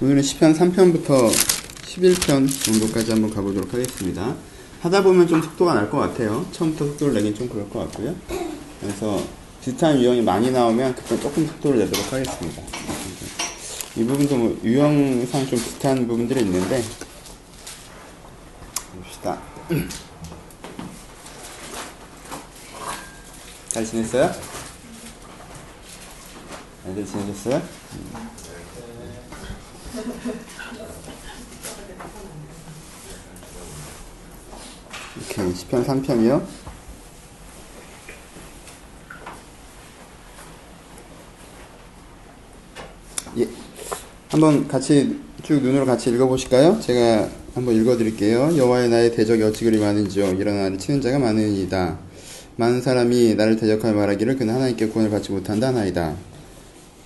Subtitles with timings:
[0.00, 4.34] 오늘은 시편 3편부터 11편 정도까지 한번 가보도록 하겠습니다.
[4.82, 6.44] 하다 보면 좀 속도가 날 것 같아요.
[6.52, 8.14] 처음부터 속도를 내긴 좀 그럴 것 같고요.
[8.80, 9.22] 그래서
[9.62, 12.62] 비슷한 유형이 많이 나오면 그때 조금 속도를 내도록 하겠습니다.
[13.96, 16.82] 이 부분도 뭐 유형상 좀 비슷한 부분들이 있는데
[18.96, 19.40] 봅시다.
[23.68, 24.30] 잘 지냈어요?
[26.88, 27.62] 애들 지내셨어요?
[35.16, 36.44] 이렇게 10편 3편이요.
[43.38, 43.48] 예.
[44.30, 46.80] 한번 같이 쭉 눈으로 같이 읽어보실까요?
[46.80, 48.56] 제가 한번 읽어드릴게요.
[48.56, 50.32] 여호와의 나의 대적이 어찌 그리 많은지요.
[50.32, 51.98] 일어나 를 치는 자가 많으니이다.
[52.56, 56.33] 많은 사람이 나를 대적하여 말하기를 그는 하나님께 구원을 받지 못한다 하나이다.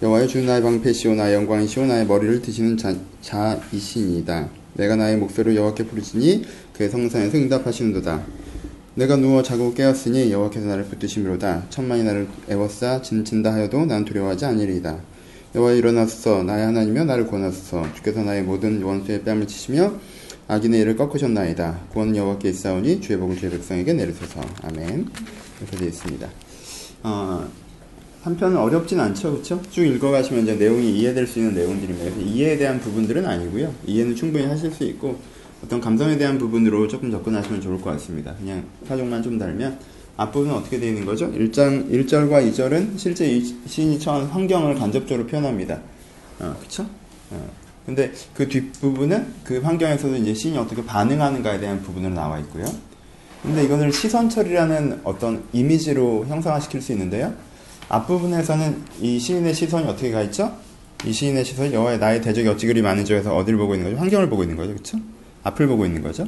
[0.00, 4.48] 여호와의 주 나의 방패시오 나의 영광이시오 나의 머리를 드시는 자, 자이시니이다.
[4.74, 8.22] 내가 나의 목소리를 여호와께 부르시니 그의 성산에서 응답하시는도다.
[8.94, 11.66] 내가 누워 자고 깨었으니 여호와께서 나를 붙드심이로다.
[11.70, 15.00] 천만이 나를 애워싸 진친다 하여도 난 두려워하지 아니리이다.
[15.56, 19.94] 여호와 일어나소서 나의 하나님이여 나를 구원하소서 주께서 나의 모든 원수의 뺨을 치시며
[20.46, 21.86] 악인의 일을 꺾으셨나이다.
[21.92, 24.42] 구원은 여호와께 있사오니 주의 복을 주의 백성에게 내리소서.
[24.62, 25.08] 아멘.
[25.60, 26.28] 이렇게 되어 있습니다.
[27.02, 27.48] 어,
[28.22, 29.62] 한편은 어렵진 않죠, 그렇죠?
[29.70, 32.16] 쭉 읽어가시면 이제 내용이 이해될 수 있는 내용들입니다.
[32.20, 33.72] 이해에 대한 부분들은 아니고요.
[33.86, 35.18] 이해는 충분히 하실 수 있고
[35.64, 38.34] 어떤 감성에 대한 부분으로 조금 접근하시면 좋을 것 같습니다.
[38.38, 39.78] 그냥 사정만 좀 달면
[40.16, 41.30] 앞부분은 어떻게 되어 있는 거죠?
[41.32, 45.80] 1장 1절과 2절은 실제 이 시인이 처한 환경을 간접적으로 표현합니다.
[46.40, 46.86] 어, 그렇죠?
[47.30, 47.50] 어.
[47.86, 52.66] 근데 그 뒷부분은 그 환경에서도 이제 시인이 어떻게 반응하는가에 대한 부분으로 나와 있고요.
[53.42, 57.32] 근데 이거를 시선 처리라는 어떤 이미지로 형상화시킬 수 있는데요.
[57.88, 60.52] 앞부분에서는 이 시인의 시선이 어떻게 가 있죠?
[61.04, 64.00] 이 시인의 시선이 여호와의 나의 대적이 어찌 그리 많은지 해서 어디를 보고 있는 거죠?
[64.00, 64.72] 환경을 보고 있는 거죠.
[64.72, 64.98] 그렇죠?
[65.44, 66.26] 앞을 보고 있는 거죠.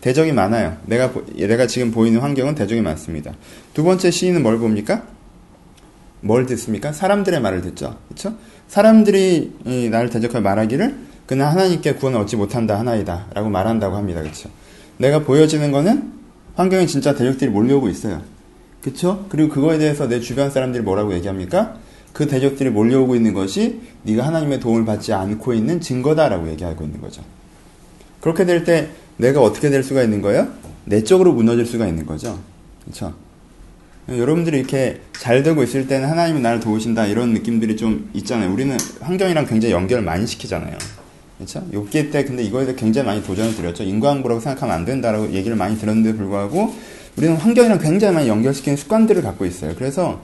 [0.00, 0.76] 대적이 많아요.
[0.86, 3.32] 내가 내가 지금 보이는 환경은 대적이 많습니다.
[3.74, 5.04] 두 번째 시인은 뭘 봅니까?
[6.20, 6.92] 뭘 듣습니까?
[6.92, 7.98] 사람들의 말을 듣죠.
[8.08, 8.34] 그렇죠?
[8.68, 14.22] 사람들이 나를 대적하여 말하기를 그는 하나님께 구원을 얻지 못한다 하나이다라고 말한다고 합니다.
[14.22, 14.48] 그렇죠?
[14.96, 16.12] 내가 보여지는 거는
[16.54, 18.22] 환경에 진짜 대적들이 몰려오고 있어요.
[18.86, 19.26] 그렇죠?
[19.28, 21.76] 그리고 그거에 대해서 내 주변 사람들이 뭐라고 얘기합니까?
[22.12, 27.20] 그 대적들이 몰려오고 있는 것이 네가 하나님의 도움을 받지 않고 있는 증거다라고 얘기하고 있는 거죠.
[28.20, 30.46] 그렇게 될 때 내가 어떻게 될 수가 있는 거예요?
[30.84, 32.38] 내적으로 무너질 수가 있는 거죠.
[32.84, 33.12] 그렇죠?
[34.08, 38.52] 여러분들이 이렇게 잘 되고 있을 때는 하나님이 나를 도우신다 이런 느낌들이 좀 있잖아요.
[38.52, 40.78] 우리는 환경이랑 굉장히 연결을 많이 시키잖아요.
[41.38, 41.66] 그렇죠?
[41.72, 43.82] 욕기 때 근데 이거에 대해 굉장히 많이 도전을 드렸죠.
[43.82, 46.72] 인과응보라고 생각하면 안 된다라고 얘기를 많이 들었는데 불구하고
[47.16, 49.74] 우리는 환경이랑 굉장히 많이 연결시키는 습관들을 갖고 있어요.
[49.76, 50.20] 그래서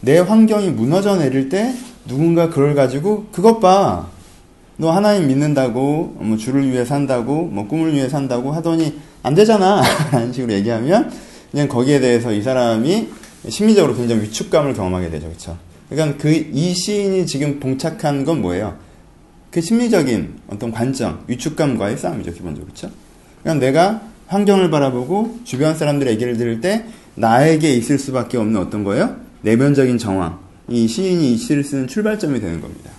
[0.00, 1.74] 내 환경이 무너져 내릴 때
[2.06, 4.08] 누군가 그걸 가지고 그것 봐.
[4.76, 9.82] 너 하나님 믿는다고 뭐 주를 위해 산다고 뭐 꿈을 위해 산다고 하더니 안 되잖아.
[10.10, 11.12] 라는 식으로 얘기하면
[11.50, 13.08] 그냥 거기에 대해서 이 사람이
[13.48, 15.26] 심리적으로 굉장히 위축감을 경험하게 되죠.
[15.26, 15.56] 그렇죠?
[15.88, 18.76] 그러니까 그 이 시인이 지금 봉착한 건 뭐예요?
[19.50, 22.72] 그 심리적인 어떤 관점, 위축감과의 싸움이죠, 기본적으로.
[22.72, 22.90] 그렇죠?
[23.42, 24.00] 그러니까 내가
[24.32, 29.16] 환경을 바라보고 주변 사람들의 얘기를 들을 때 나에게 있을 수밖에 없는 어떤 거예요?
[29.42, 30.38] 내면적인 정황.
[30.68, 32.90] 이 시인이 이 시를 쓰는 출발점이 되는 겁니다.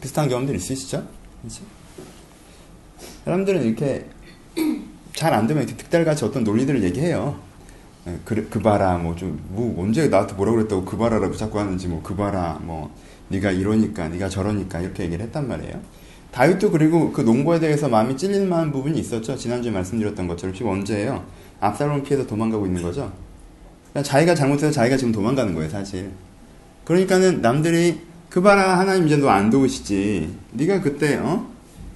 [0.00, 1.06] 비슷한 경험들 있으시죠?
[1.42, 1.62] 그렇죠?
[3.26, 4.06] 사람들은 이렇게
[5.12, 7.38] 잘 안 되면 이렇게 득달같이 어떤 논리들을 얘기해요.
[8.24, 12.00] 그, 그 봐라, 뭐 좀, 뭐 언제 나한테 뭐라 그랬다고 그 봐라라고 자꾸 하는지, 뭐
[12.02, 12.90] 그 봐라, 뭐
[13.28, 15.78] 네가 이러니까, 네가 저러니까 이렇게 얘기를 했단 말이에요.
[16.32, 19.36] 다윗도 그리고 그 농고에 대해서 마음이 찔릴 만한 부분이 있었죠.
[19.36, 21.24] 지난주에 말씀드렸던 것처럼 지금 언제예요?
[21.60, 23.12] 압살롬 피해서 도망가고 있는 거죠.
[23.90, 26.10] 그러니까 자기가 잘못해서 자기가 지금 도망가는 거예요, 사실.
[26.84, 30.32] 그러니까는 남들이 그 봐라 하나님 이제 너 안 도우시지.
[30.52, 31.50] 네가 그때 어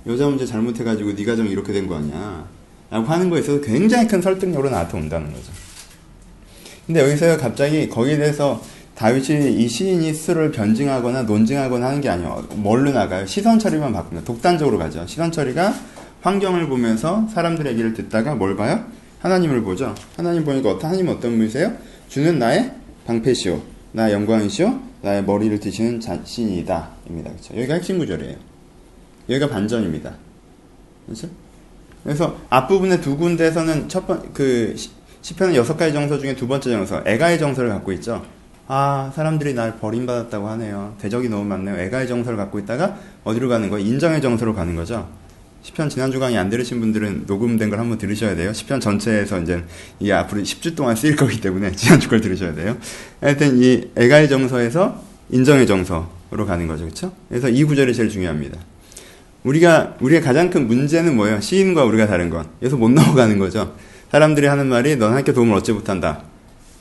[0.06, 2.46] 여자 문제 잘못해가지고 네가 좀 이렇게 된 거 아니야.
[2.90, 5.52] 라고 하는 거에 있어서 굉장히 큰 설득력으로 나한테 온다는 거죠.
[6.86, 8.60] 근데 여기서 갑자기 거기에 대해서
[8.94, 12.46] 다윗이 이 시인이 스스로를 변증하거나 논증하거나 하는 게 아니에요.
[12.54, 13.26] 뭘로 나가요?
[13.26, 14.24] 시선 처리만 바꿉니다.
[14.24, 15.04] 독단적으로 가죠.
[15.06, 15.74] 시선 처리가
[16.22, 18.84] 환경을 보면서 사람들의 얘기를 듣다가 뭘 봐요?
[19.18, 19.94] 하나님을 보죠.
[20.16, 21.72] 하나님 보니까 어떤 하나님 어떤 분이세요?
[22.08, 22.72] 주는 나의
[23.06, 23.60] 방패시오,
[23.92, 26.90] 나의 영광이시오, 나의 머리를 드시는 자신이다.
[27.08, 27.30] 입니다.
[27.30, 27.54] 그렇죠?
[27.56, 28.36] 여기가 핵심 구절이에요.
[29.28, 30.14] 여기가 반전입니다.
[31.06, 31.28] 그렇죠?
[32.02, 34.76] 그래서 앞부분의 두 군데에서는 첫 번, 그,
[35.22, 38.24] 시편은 여섯 가지 정서 중에 두 번째 정서, 애가의 정서를 갖고 있죠.
[38.66, 40.94] 아, 사람들이 날 버림받았다고 하네요.
[40.98, 41.76] 대적이 너무 많네요.
[41.76, 43.86] 애가의 정서를 갖고 있다가 어디로 가는 거예요?
[43.86, 45.06] 인정의 정서로 가는 거죠.
[45.62, 48.52] 시편 지난주 강의 안 들으신 분들은 녹음된 걸 한번 들으셔야 돼요.
[48.52, 49.64] 시편 전체에서 이제
[49.98, 52.76] 이게 앞으로 10주 동안 쓰일 거기 때문에 지난주 걸 들으셔야 돼요.
[53.20, 56.84] 하여튼 이 애가의 정서에서 인정의 정서로 가는 거죠.
[56.84, 57.12] 그렇죠?
[57.28, 58.58] 그래서 이 구절이 제일 중요합니다.
[59.42, 61.40] 우리가 우리의 가장 큰 문제는 뭐예요?
[61.40, 63.74] 시인과 우리가 다른 건 여기서 못 넘어가는 거죠.
[64.10, 66.22] 사람들이 하는 말이 넌 학교 도움을 얻지 못한다.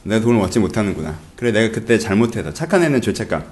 [0.04, 1.18] 내가 도움을 얻지 못하는구나.
[1.36, 3.44] 그래 내가 그때 잘못해서 착한 애는 죄책감.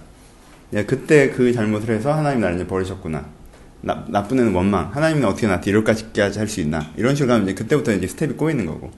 [0.71, 3.25] 내가 그때 그 잘못을 해서 하나님 나를 이제 버리셨구나.
[3.81, 4.92] 나, 나쁜 애는 원망.
[4.94, 6.92] 하나님은 어떻게 나한테 이럴까지까지 할 수 있나?
[6.98, 8.92] 이런 식으로 하면 이제 그때부터 이제 스텝이 꼬이는 거고.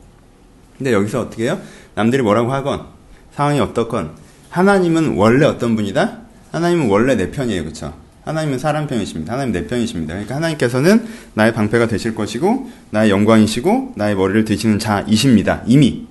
[0.78, 1.60] 근데 여기서 어떻게 해요?
[1.96, 2.86] 남들이 뭐라고 하건
[3.34, 4.12] 상황이 어떻건
[4.50, 6.20] 하나님은 원래 어떤 분이다?
[6.52, 7.94] 하나님은 원래 내 편이에요, 그렇죠?
[8.26, 9.34] 하나님은 사람 편이십니다.
[9.34, 10.14] 하나님 내 편이십니다.
[10.14, 15.64] 그러니까 하나님께서는 나의 방패가 되실 것이고 나의 영광이시고 나의 머리를 드시는 자이십니다.
[15.66, 16.08] 이미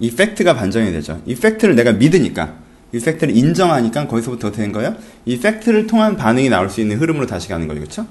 [0.00, 1.20] 이 팩트가 반전이 되죠.
[1.26, 2.54] 이 팩트를 내가 믿으니까
[2.92, 4.94] 이 팩트를 인정하니까 거기서부터 된 거예요?
[5.24, 8.06] 이 팩트를 통한 반응이 나올 수 있는 흐름으로 다시 가는 거죠, 그렇죠?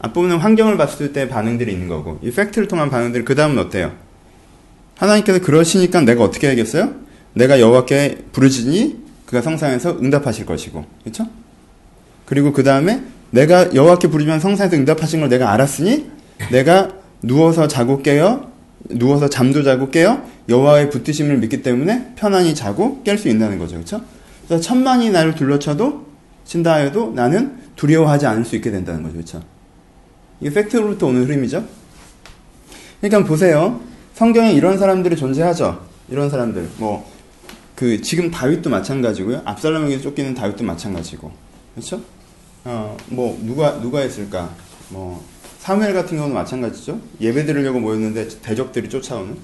[0.00, 3.92] 앞부분은 환경을 봤을 때 반응들이 있는 거고 이 팩트를 통한 반응들 그 다음은 어때요?
[4.96, 6.94] 하나님께서 그러시니까 내가 어떻게 해야겠어요?
[7.32, 11.26] 내가 여호와께 부르짖니 그가 성상에서 응답하실 것이고 그렇죠?
[12.26, 16.10] 그리고 그 다음에 내가 여호와께 부르면 성상에서 응답하신 걸 내가 알았으니
[16.52, 16.90] 내가
[17.22, 18.50] 누워서 자고 깨어
[18.88, 23.76] 누워서 잠도 자고 깨어 여호와의 붙드심을 믿기 때문에 편안히 자고 깰 수 있다는 거죠.
[23.76, 24.02] 그렇죠?
[24.46, 26.06] 그래서 천만이 나를 둘러쳐도
[26.44, 29.14] 친다 해도 나는 두려워하지 않을 수 있게 된다는 거죠.
[29.14, 29.42] 그렇죠?
[30.40, 31.64] 이게 팩트로부터 오는 흐름이죠.
[33.00, 33.80] 그러니까 보세요.
[34.14, 35.84] 성경에 이런 사람들이 존재하죠.
[36.08, 36.68] 이런 사람들.
[36.76, 37.10] 뭐,
[37.74, 39.42] 그, 지금 다윗도 마찬가지고요.
[39.44, 41.32] 압살롬에게 쫓기는 다윗도 마찬가지고.
[41.74, 42.00] 그렇죠?
[42.64, 44.50] 어, 뭐, 누가, 누가 했을까?
[44.90, 45.22] 뭐,
[45.64, 47.00] 사무엘 같은 경우는 마찬가지죠.
[47.22, 49.34] 예배 드리려고 모였는데 대적들이 쫓아오는.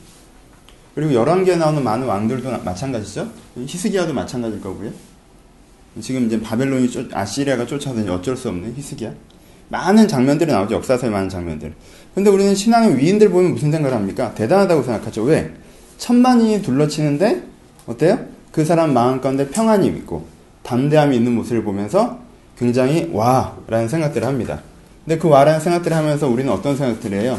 [0.94, 3.26] 그리고 열왕기에 나오는 많은 왕들도 마찬가지죠.
[3.64, 4.90] 히스기야도 마찬가지일 거고요.
[5.98, 9.14] 지금 이제 바벨론이 쫓, 아시리아가 쫓아오더니 어쩔 수 없는 히스기야.
[9.70, 10.74] 많은 장면들이 나오죠.
[10.74, 11.72] 역사서에 많은 장면들.
[12.14, 14.34] 근데 우리는 신앙의 위인들 보면 무슨 생각을 합니까?
[14.34, 15.22] 대단하다고 생각하죠.
[15.22, 15.54] 왜?
[15.96, 17.44] 천만이 둘러치는데
[17.86, 18.26] 어때요?
[18.52, 20.26] 그 사람 마음 가운데 평안이 있고
[20.64, 22.18] 담대함이 있는 모습을 보면서
[22.58, 24.60] 굉장히 와 라는 생각들을 합니다.
[25.10, 27.36] 근데 그 와라는 생각들을 하면서 우리는 어떤 생각들을 해요?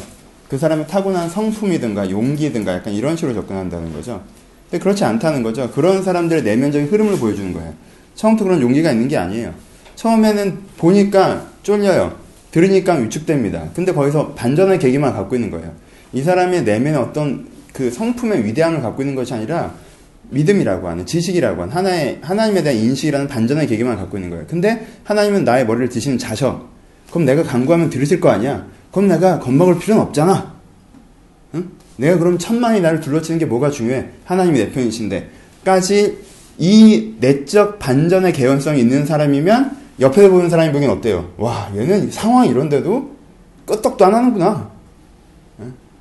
[0.49, 4.21] 그 사람의 타고난 성품이든가 용기든가 약간 이런 식으로 접근한다는 거죠.
[4.69, 5.71] 근데 그렇지 않다는 거죠.
[5.71, 7.73] 그런 사람들의 내면적인 흐름을 보여주는 거예요.
[8.15, 9.53] 처음부터 그런 용기가 있는 게 아니에요.
[9.95, 12.17] 처음에는 보니까 쫄려요.
[12.51, 13.69] 들으니까 위축됩니다.
[13.73, 15.71] 근데 거기서 반전의 계기만 갖고 있는 거예요.
[16.11, 19.73] 이 사람의 내면에 어떤 그 성품의 위대함을 갖고 있는 것이 아니라
[20.29, 24.45] 믿음이라고 하는 지식이라고 하는 하나의 하나님에 대한 인식이라는 반전의 계기만 갖고 있는 거예요.
[24.49, 26.69] 근데 하나님은 나의 머리를 드시는 자셔.
[27.11, 28.65] 그럼 내가 강구하면 들으실 거 아니야?
[28.91, 30.53] 그럼 내가 겁먹을 필요는 없잖아.
[31.55, 31.69] 응?
[31.97, 34.07] 내가 그럼 천만이 나를 둘러치는 게 뭐가 중요해?
[34.25, 35.29] 하나님이 내 편이신데.
[35.63, 36.17] 까지
[36.57, 41.29] 이 내적 반전의 개연성이 있는 사람이면 옆에 보는 사람이 보기엔 어때요?
[41.37, 43.11] 와, 얘는 상황이 이런데도
[43.65, 44.71] 끄떡도 안 하는구나.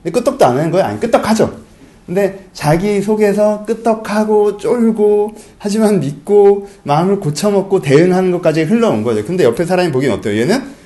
[0.05, 0.87] 끄떡도 안 하는 거야?
[0.87, 1.59] 아니, 끄떡하죠.
[2.07, 9.25] 근데 자기 속에서 끄떡하고 쫄고 하지만 믿고 마음을 고쳐먹고 대응하는 것까지 흘러온 거죠.
[9.25, 10.41] 근데 옆에 사람이 보기엔 어때요?
[10.41, 10.80] 얘는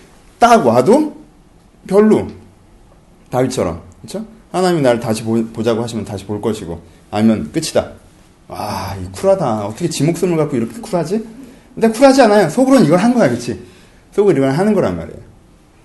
[0.45, 1.17] 딱 와도
[1.87, 2.29] 별로.
[3.31, 3.81] 다윗처럼.
[4.03, 4.27] 그렇죠?
[4.53, 7.93] 하나님이 나를 다시 보, 자고 하시면 다시 볼 것이고 아니면 끝이다.
[8.49, 9.69] 와, 이 쿨하다.
[9.69, 11.27] 어떻게 지 목숨을 갖고 이렇게 쿨하지?
[11.75, 12.51] 근데 쿨하지 않아요.
[12.51, 13.59] 속으로는 이걸 한 거야, 그치?
[14.13, 15.19] 속으로 이걸 하는 거란 말이에요.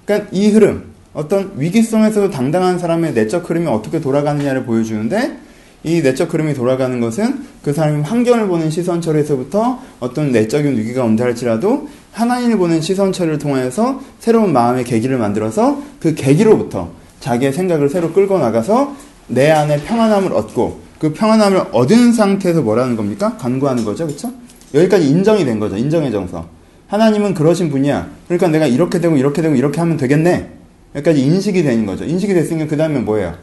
[0.04, 5.38] 그러니까 이 흐름, 어떤 위기성에서도 당당한 사람의 내적 흐름이 어떻게 돌아가느냐를 보여주는데,
[5.84, 11.24] 이 내적 흐름이 돌아가는 것은 그 사람이 환경을 보는 시선 처리에서부터 어떤 내적인 위기가 온다
[11.24, 16.90] 할지라도 하나님을 보는 시선 처리를 통해서 새로운 마음의 계기를 만들어서 그 계기로부터
[17.22, 18.96] 자기의 생각을 새로 끌고 나가서
[19.28, 23.38] 내 안에 평안함을 얻고 그 평안함을 얻은 상태에서 뭐라는 겁니까?
[23.38, 24.06] 간구하는 거죠.
[24.06, 24.32] 그렇죠?
[24.74, 25.78] 여기까지 인정이 된 거죠.
[25.78, 26.48] 인정의 정서.
[26.88, 28.10] 하나님은 그러신 분이야.
[28.28, 30.50] 그러니까 내가 이렇게 되고 이렇게 되고 이렇게 하면 되겠네.
[30.96, 32.04] 여기까지 인식이 되는 거죠.
[32.04, 33.36] 인식이 됐으니까 그 다음에 뭐예요?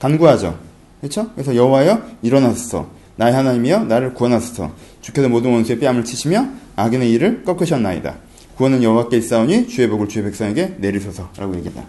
[0.00, 0.56] 간구하죠.
[1.00, 1.30] 그렇죠?
[1.34, 2.88] 그래서 여호와여 일어나소서.
[3.16, 4.72] 나의 하나님이여 나를 구원하소서.
[5.00, 8.16] 주께서 모든 원수의 뺨을 치시며 악인의 일을 꺾으셨나이다.
[8.56, 11.82] 구원은 여호와께 있사오니 주의 복을 주의 백성에게 내리소서라고 얘기다.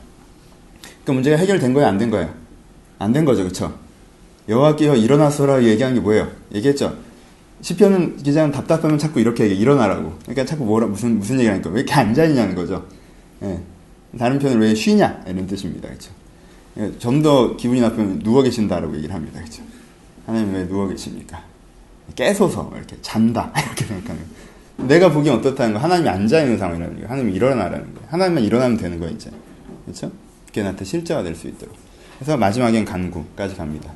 [1.05, 2.33] 그 문제가 해결된 거예요, 안 된 거예요?
[2.99, 3.73] 안 된 거죠, 그렇죠?
[4.49, 6.29] 여호와께여 일어나소라고 얘기한 게 뭐예요?
[6.53, 6.95] 얘기했죠.
[7.61, 10.13] 시편은 기자는 답답하면 자꾸 이렇게 얘기해, 일어나라고.
[10.23, 12.85] 그러니까 자꾸 뭐라 무슨 무슨 얘기하니까 왜 이렇게 앉아 있냐는 거죠.
[13.43, 13.59] 예.
[14.17, 16.11] 다른 편은 왜 쉬냐 이런 뜻입니다, 그렇죠?
[16.79, 19.63] 예, 좀더 기분이 나쁘면 누워 계신다라고 얘기를 합니다, 그렇죠?
[20.25, 21.43] 하나님 왜 누워 계십니까?
[22.15, 24.21] 깨소서 이렇게 잔다 이렇게 생각하는.
[24.77, 27.09] 내가 보기엔 어떻다는 거 하나님이 앉아 있는 상황이라는 거예요.
[27.09, 28.07] 하나님이 일어나라는 거예요.
[28.09, 29.31] 하나님만 일어나면 되는 거예요, 이제.
[29.85, 30.11] 그렇죠?
[30.45, 31.75] 그게 나한테 실제가 될 수 있도록.
[32.19, 33.91] 그래서 마지막엔 간구까지 갑니다.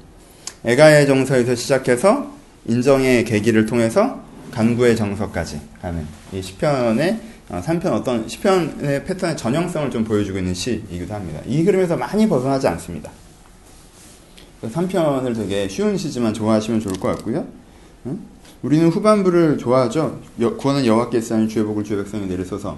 [0.66, 2.32] 애가의 정서에서 시작해서
[2.68, 4.22] 인정의 계기를 통해서
[4.52, 7.20] 간구의 정서까지 가는 이 시편의
[7.60, 11.42] 3편 어, 어떤 시편의 패턴의 전형성을 좀 보여주고 있는 시이기도 합니다.
[11.46, 13.12] 이 흐름에서 많이 벗어나지 않습니다.
[14.64, 17.46] 3편을 되게 쉬운 시지만 좋아하시면 좋을 것 같고요.
[18.62, 20.22] 우리는 후반부를 좋아하죠.
[20.60, 22.78] 구원은 여호와께서 하는 주의 복을 주의 백성이 내리소서.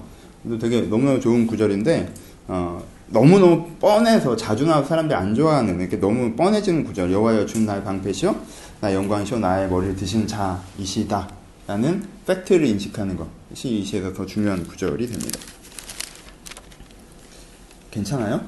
[0.59, 2.13] 되게 너무너무 좋은 구절인데
[2.47, 7.83] 어, 너무너무 뻔해서 자주 나와서 사람들이 안 좋아하는 이렇게 너무 뻔해지는 구절 여호와여 주 나의
[7.83, 8.35] 방패시오
[8.81, 11.29] 나 영광이시오 나의 머리를 드신 자이시다
[11.67, 15.39] 라는 팩트를 인식하는 것 이이 시에서 더 중요한 구절이 됩니다
[17.91, 18.43] 괜찮아요?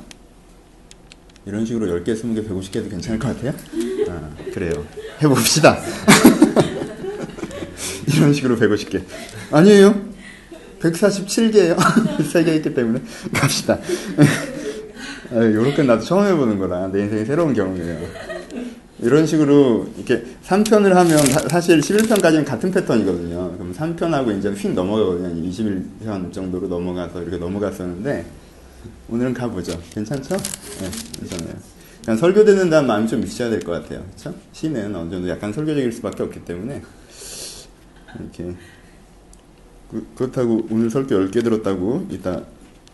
[1.46, 3.54] 이런 식으로 10개, 20개, 150개도 괜찮을 것 같아요?
[4.10, 4.84] 아, 그래요.
[5.22, 5.78] 해봅시다.
[8.08, 9.04] 이런 식으로 150개.
[9.52, 10.10] 아니에요.
[10.80, 11.76] 147개예요.
[11.78, 13.00] 3개 있기 때문에
[13.32, 13.78] 갑시다.
[15.32, 18.35] 아, 요렇게 나도 처음 해보는 거라 내 인생의 새로운 경험이에요.
[19.00, 21.18] 이런 식으로 이렇게 3편을 하면
[21.50, 23.54] 사, 실 11편까지는 같은 패턴이거든요.
[23.58, 25.50] 그럼 3편하고 이제 휙 넘어가거든요.
[25.50, 28.26] 21편 정도로 넘어가서 이렇게 넘어갔었는데
[29.10, 29.80] 오늘은 가보죠.
[29.92, 30.38] 괜찮죠?
[30.38, 31.56] 네, 괜찮아요.
[32.06, 34.06] 그냥 설교 듣는 다음 마음이 좀 있어야 될 것 같아요.
[34.16, 34.34] 그렇죠?
[34.54, 36.82] 시는 어느 정도 약간 설교적일 수밖에 없기 때문에
[38.20, 38.56] 이렇게
[39.92, 42.44] 그, 그렇다고 오늘 설교 10개 들었다고 이따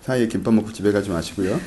[0.01, 1.60] 사이에 김밥 먹고 집에 가지 마시고요.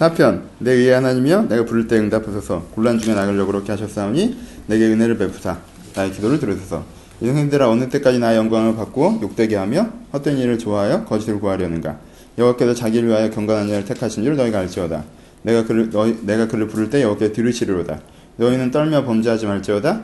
[0.00, 2.68] 4편 내 의의 하나님이여 내가 부를 때 응답하소서.
[2.74, 4.34] 곤란 중에 나를 여그렇게 하셨사오니
[4.66, 5.58] 내게 은혜를 베푸사.
[5.94, 6.82] 나의 기도를 들으소서.
[7.20, 11.98] 이생들아 어느 때까지 나의 영광을 받고 욕되게 하며 헛된 일을 좋아하여 거짓을 구하려는가?
[12.38, 15.04] 여호와께서 자기를 위하여 경건한 자를 택하신 줄 너희가 알지어다.
[15.42, 18.00] 내가 그를 너희, 내가 그를 부를 때 여호와께 들으시리로다.
[18.36, 20.00] 너희는 떨며 범죄하지 말지어다.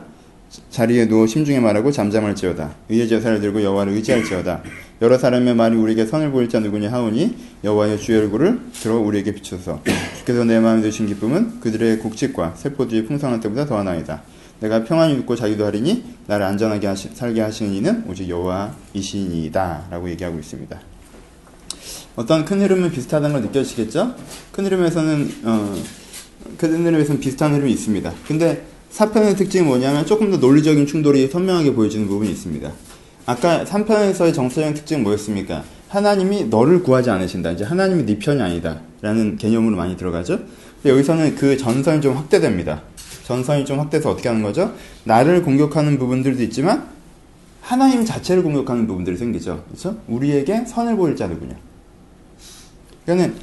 [0.69, 2.69] 자리에 누워 심중에 말하고 잠잠할지어다.
[2.89, 4.61] 의의 제사를 들고 여호와를 의지할지어다
[5.01, 9.81] 여러 사람의 말이 우리에게 선을 보일 자 누구냐 하오니 여호와의 주의 얼굴을 들어 우리에게 비춰서
[10.17, 14.23] 주께서 내 마음에 드신 기쁨은 그들의 곡식과 세포들이 풍성한 때보다 더하나이다
[14.59, 20.39] 내가 평안히 웃고 자기도 하리니 나를 안전하게 하시, 살게 하시는 이는 오직 여호와이시니이다 라고 얘기하고
[20.39, 20.79] 있습니다
[22.17, 24.15] 어떤 큰 흐름은 비슷하다는 걸 느껴지시겠죠?
[24.51, 25.75] 큰 흐름에서는 어,
[26.57, 28.11] 큰 흐름에서는 비슷한 흐름이 있습니다.
[28.27, 32.71] 근데 사편의 특징이 뭐냐면 조금 더 논리적인 충돌이 선명하게 보여지는 부분이 있습니다.
[33.27, 35.61] 아까 3편에서의 정서적인 특징은 뭐였습니까?
[35.89, 37.51] 하나님이 너를 구하지 않으신다.
[37.51, 38.79] 이제 하나님이 네 편이 아니다.
[39.01, 40.39] 라는 개념으로 많이 들어가죠?
[40.85, 42.83] 여기서는 그 전선이 좀 확대됩니다.
[43.25, 44.73] 전선이 좀 확대해서 어떻게 하는 거죠?
[45.03, 46.87] 나를 공격하는 부분들도 있지만
[47.61, 49.65] 하나님 자체를 공격하는 부분들이 생기죠.
[49.67, 49.97] 그렇죠?
[50.07, 51.53] 우리에게 선을 보일 자 누구냐?
[53.05, 53.35] 그러니까는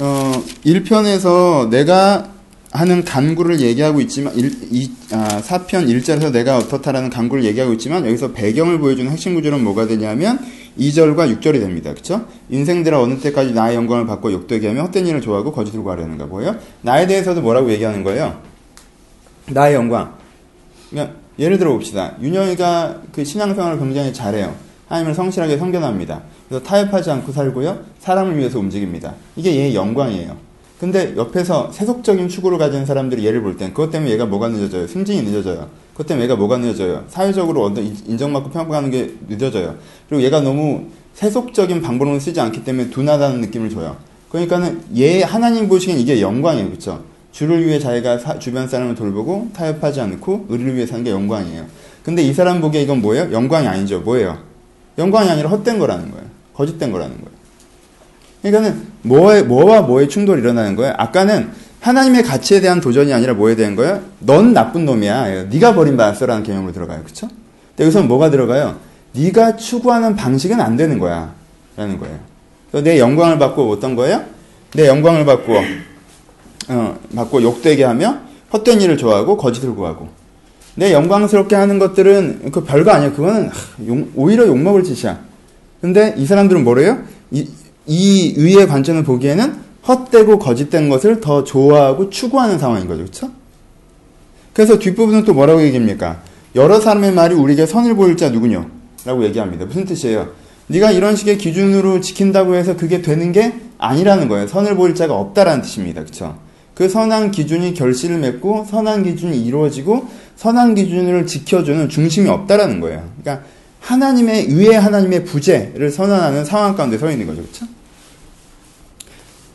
[0.00, 2.32] 어 1편에서 내가
[2.72, 8.32] 하는 간구를 얘기하고 있지만 1, 2, 아, 4편 1절에서 내가 어떻다라는 간구를 얘기하고 있지만 여기서
[8.32, 10.38] 배경을 보여주는 핵심 구조는 뭐가 되냐면
[10.78, 11.92] 2절과 6절이 됩니다.
[11.92, 12.26] 그쵸?
[12.48, 16.56] 인생들아 어느 때까지 나의 영광을 받고 욕되게 하며 헛된 일을 좋아하고 거짓을 구하려는가 보여요?
[16.80, 18.40] 나에 대해서도 뭐라고 얘기하는 거예요?
[19.48, 20.14] 나의 영광.
[20.88, 22.16] 그러니까 예를 들어 봅시다.
[22.22, 24.54] 윤영이가 그 신앙생활을 굉장히 잘해요.
[24.88, 26.22] 하나님을 성실하게 섬겨납니다.
[26.48, 27.80] 그래서 타협하지 않고 살고요.
[27.98, 29.14] 사람을 위해서 움직입니다.
[29.36, 30.51] 이게 얘의 영광이에요.
[30.82, 34.88] 근데 옆에서 세속적인 추구를 가진 사람들이 얘를 볼 땐 그것 때문에 얘가 뭐가 늦어져요?
[34.88, 35.68] 승진이 늦어져요.
[35.92, 37.04] 그것 때문에 얘가 뭐가 늦어져요?
[37.06, 39.76] 사회적으로 어떤 인정받고 평가하는 게 늦어져요.
[40.08, 43.96] 그리고 얘가 너무 세속적인 방법론을 쓰지 않기 때문에 둔하다는 느낌을 줘요.
[44.30, 46.70] 그러니까는 얘 하나님 보시기엔 이게 영광이에요.
[46.70, 47.04] 그렇죠?
[47.30, 51.64] 주를 위해 자기가 사, 주변 사람을 돌보고 타협하지 않고 의리를 위해 사는 게 영광이에요.
[52.02, 53.30] 근데 이 사람 보기에 이건 뭐예요?
[53.30, 54.00] 영광이 아니죠.
[54.00, 54.36] 뭐예요?
[54.98, 56.26] 영광이 아니라 헛된 거라는 거예요.
[56.54, 57.41] 거짓된 거라는 거예요.
[58.42, 60.94] 그러니까는 뭐에, 뭐와 뭐의 충돌이 일어나는 거예요?
[60.98, 64.02] 아까는 하나님의 가치에 대한 도전이 아니라 뭐에 대한 거예요?
[64.20, 65.44] 넌 나쁜 놈이야.
[65.44, 67.02] 네가 버림받았어라는 개념으로 들어가요.
[67.04, 67.28] 그쵸?
[67.70, 68.76] 근데 여기서 뭐가 들어가요?
[69.12, 71.32] 네가 추구하는 방식은 안 되는 거야.
[71.76, 72.18] 라는 거예요.
[72.84, 74.22] 내 영광을 받고 어떤 거예요?
[74.74, 75.54] 내 영광을 받고
[76.68, 78.18] 어, 받고 욕되게 하며
[78.52, 80.08] 헛된 일을 좋아하고 거짓을 구하고
[80.74, 83.12] 내 영광스럽게 하는 것들은 그 별거 아니야.
[83.12, 83.50] 그거는
[83.86, 85.18] 용, 오히려 욕먹을 짓이야.
[85.80, 87.02] 근데 이 사람들은 뭐래요?
[87.30, 87.48] 이,
[87.86, 89.54] 이 의의 관점을 보기에는
[89.86, 93.02] 헛되고 거짓된 것을 더 좋아하고 추구하는 상황인 거죠.
[93.02, 93.30] 그렇죠?
[94.52, 96.22] 그래서 뒷부분은 또 뭐라고 얘기합니까?
[96.54, 98.68] 여러 사람의 말이 우리에게 선을 보일 자 누구냐?
[99.04, 99.64] 라고 얘기합니다.
[99.64, 100.28] 무슨 뜻이에요?
[100.68, 104.46] 네가 이런 식의 기준으로 지킨다고 해서 그게 되는 게 아니라는 거예요.
[104.46, 106.02] 선을 보일 자가 없다라는 뜻입니다.
[106.02, 106.38] 그렇죠?
[106.74, 113.08] 그 선한 기준이 결실을 맺고 선한 기준이 이루어지고 선한 기준을 지켜주는 중심이 없다라는 거예요.
[113.20, 113.46] 그러니까
[113.80, 117.42] 하나님의 의의 하나님의 부재를 선언하는 상황 가운데 서 있는 거죠.
[117.42, 117.66] 그렇죠?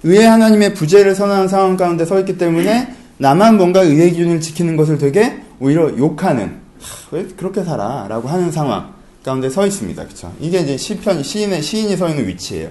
[0.04, 4.98] 의의 하나님의 부재를 선언하는 상황 가운데 서 있기 때문에 나만 뭔가 의의 기준을 지키는 것을
[4.98, 6.60] 되게 오히려 욕하는
[7.12, 10.04] 왜 그렇게 살아라고 하는 상황 가운데 서 있습니다.
[10.04, 10.34] 그렇죠?
[10.40, 12.70] 이게 이제 시편 시인의 시인이 서 있는 위치예요.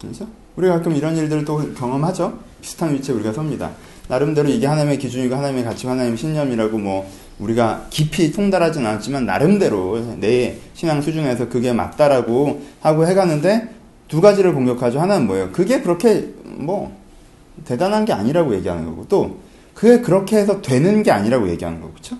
[0.00, 0.26] 그렇죠?
[0.56, 2.38] 우리가 가끔 이런 일들을 또 경험하죠.
[2.60, 3.70] 비슷한 위치에 우리가 섭니다.
[4.08, 10.56] 나름대로 이게 하나님의 기준이고 하나님의 가치고 하나님의 신념이라고 뭐 우리가 깊이 통달하진 않았지만 나름대로 내
[10.74, 13.68] 신앙 수준에서 그게 맞다라고 하고 해가는데
[14.08, 15.00] 두 가지를 공격하죠.
[15.00, 15.50] 하나는 뭐예요?
[15.52, 16.96] 그게 그렇게 뭐
[17.64, 19.38] 대단한 게 아니라고 얘기하는 거고 또
[19.74, 22.16] 그게 그렇게 해서 되는 게 아니라고 얘기하는 거고 그렇죠?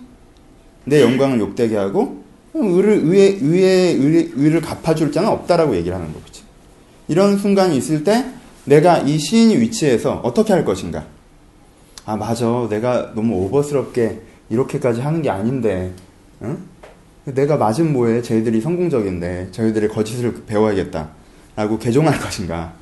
[0.84, 2.22] 내 영광을 욕되게 하고
[2.54, 6.44] 의를, 의의, 의의, 의의, 의를 갚아줄 자는 없다라고 얘기를 하는 거죠.
[7.08, 8.24] 이런 순간이 있을 때
[8.64, 11.06] 내가 이 시인의 위치에서 어떻게 할 것인가?
[12.04, 12.66] 아, 맞아.
[12.68, 15.92] 내가 너무 오버스럽게 이렇게까지 하는 게 아닌데,
[16.42, 16.58] 응?
[17.24, 21.10] 내가 맞은 뭐에 저희들이 성공적인데, 저희들의 거짓을 배워야겠다.
[21.58, 22.72] 라고 개종할 것인가?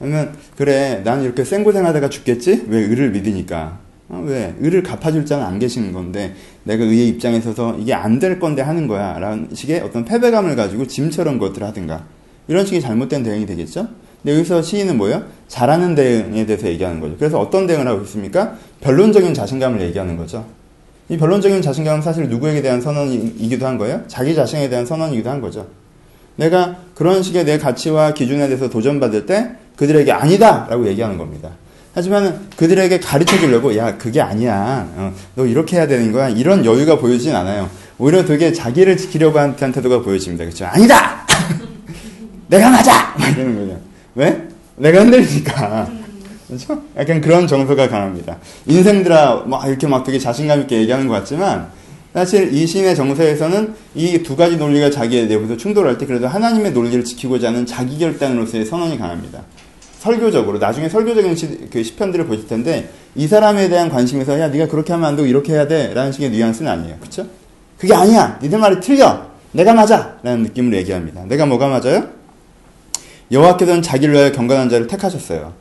[0.00, 2.64] 아니면, 그래, 난 이렇게 생고생하다가 죽겠지?
[2.66, 3.78] 왜 의를 믿으니까.
[4.08, 4.54] 어, 왜?
[4.58, 8.88] 의를 갚아줄 자는 안 계시는 건데, 내가 의의 입장에 서서 이게 안 될 건데 하는
[8.88, 9.20] 거야.
[9.20, 12.02] 라는 식의 어떤 패배감을 가지고 짐처럼 그것들을 하든가.
[12.48, 13.86] 이런 식의 잘못된 대응이 되겠죠?
[14.20, 15.22] 근데 여기서 시인은 뭐예요?
[15.46, 17.16] 잘하는 대응에 대해서 얘기하는 거죠.
[17.16, 18.56] 그래서 어떤 대응을 하고 있습니까?
[18.80, 20.44] 변론적인 자신감을 얘기하는 거죠.
[21.08, 24.02] 이 변론적인 자신감은 사실 누구에게 대한 선언이기도 한 거예요?
[24.08, 25.68] 자기 자신에 대한 선언이기도 한 거죠.
[26.36, 30.66] 내가 그런 식의 내 가치와 기준에 대해서 도전받을 때 그들에게 아니다!
[30.70, 31.50] 라고 얘기하는 겁니다.
[31.94, 34.88] 하지만 그들에게 가르쳐 주려고, 야, 그게 아니야.
[34.96, 36.28] 어, 너 이렇게 해야 되는 거야.
[36.28, 37.68] 이런 여유가 보여지진 않아요.
[37.98, 40.44] 오히려 되게 자기를 지키려고 하는 태도가 보여집니다.
[40.44, 40.66] 그렇죠?
[40.66, 41.26] 아니다!
[42.48, 43.14] 내가 맞아!
[43.18, 43.80] 막 이러는 거죠.
[44.14, 44.48] 왜?
[44.76, 45.90] 내가 흔들리니까.
[46.46, 46.82] 그렇죠?
[46.96, 48.38] 약간 그런 정서가 강합니다.
[48.66, 51.70] 인생들아, 막 이렇게 막 되게 자신감 있게 얘기하는 것 같지만,
[52.12, 57.02] 사실 이 시인의 정서에서는 이 두 가지 논리가 자기에 내부에서 충돌할 때 그래도 하나님의 논리를
[57.04, 59.42] 지키고자 하는 자기 결단으로서의 선언이 강합니다.
[59.98, 64.92] 설교적으로 나중에 설교적인 시, 그 시편들을 보실 텐데 이 사람에 대한 관심에서 야 네가 그렇게
[64.92, 66.96] 하면 안 되고 이렇게 해야 돼라는 식의 뉘앙스는 아니에요.
[66.98, 67.26] 그렇죠?
[67.78, 68.38] 그게 아니야.
[68.42, 69.26] 니들 말이 틀려.
[69.52, 71.24] 내가 맞아라는 느낌으로 얘기합니다.
[71.24, 72.08] 내가 뭐가 맞아요?
[73.30, 75.52] 여호와께서는 자기를 위하여 경건한 자를 택하셨어요.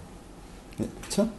[0.77, 1.29] 그렇죠?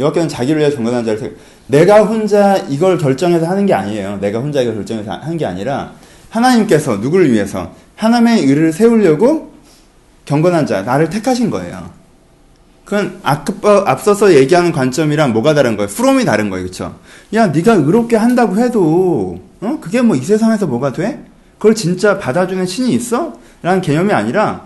[0.00, 1.36] 여호와께서는 자기를 위하여 경건한 자를 택.
[1.68, 4.18] 내가 혼자 이걸 결정해서 하는 게 아니에요.
[4.20, 5.92] 내가 혼자 이걸 결정해서 하는 게 아니라
[6.30, 9.52] 하나님께서 누구를 위해서 하나님의 의를 세우려고
[10.24, 11.90] 경건한 자 나를 택하신 거예요.
[12.84, 15.88] 그건 앞서서 얘기하는 관점이랑 뭐가 다른 거예요?
[15.88, 16.64] 프롬이 다른 거예요.
[16.64, 16.96] 그렇죠?
[17.34, 19.78] 야, 네가 의롭게 한다고 해도 어?
[19.80, 21.24] 그게 뭐 이 세상에서 뭐가 돼?
[21.58, 23.34] 그걸 진짜 받아주는 신이 있어?
[23.62, 24.64] 라는 개념이 아니라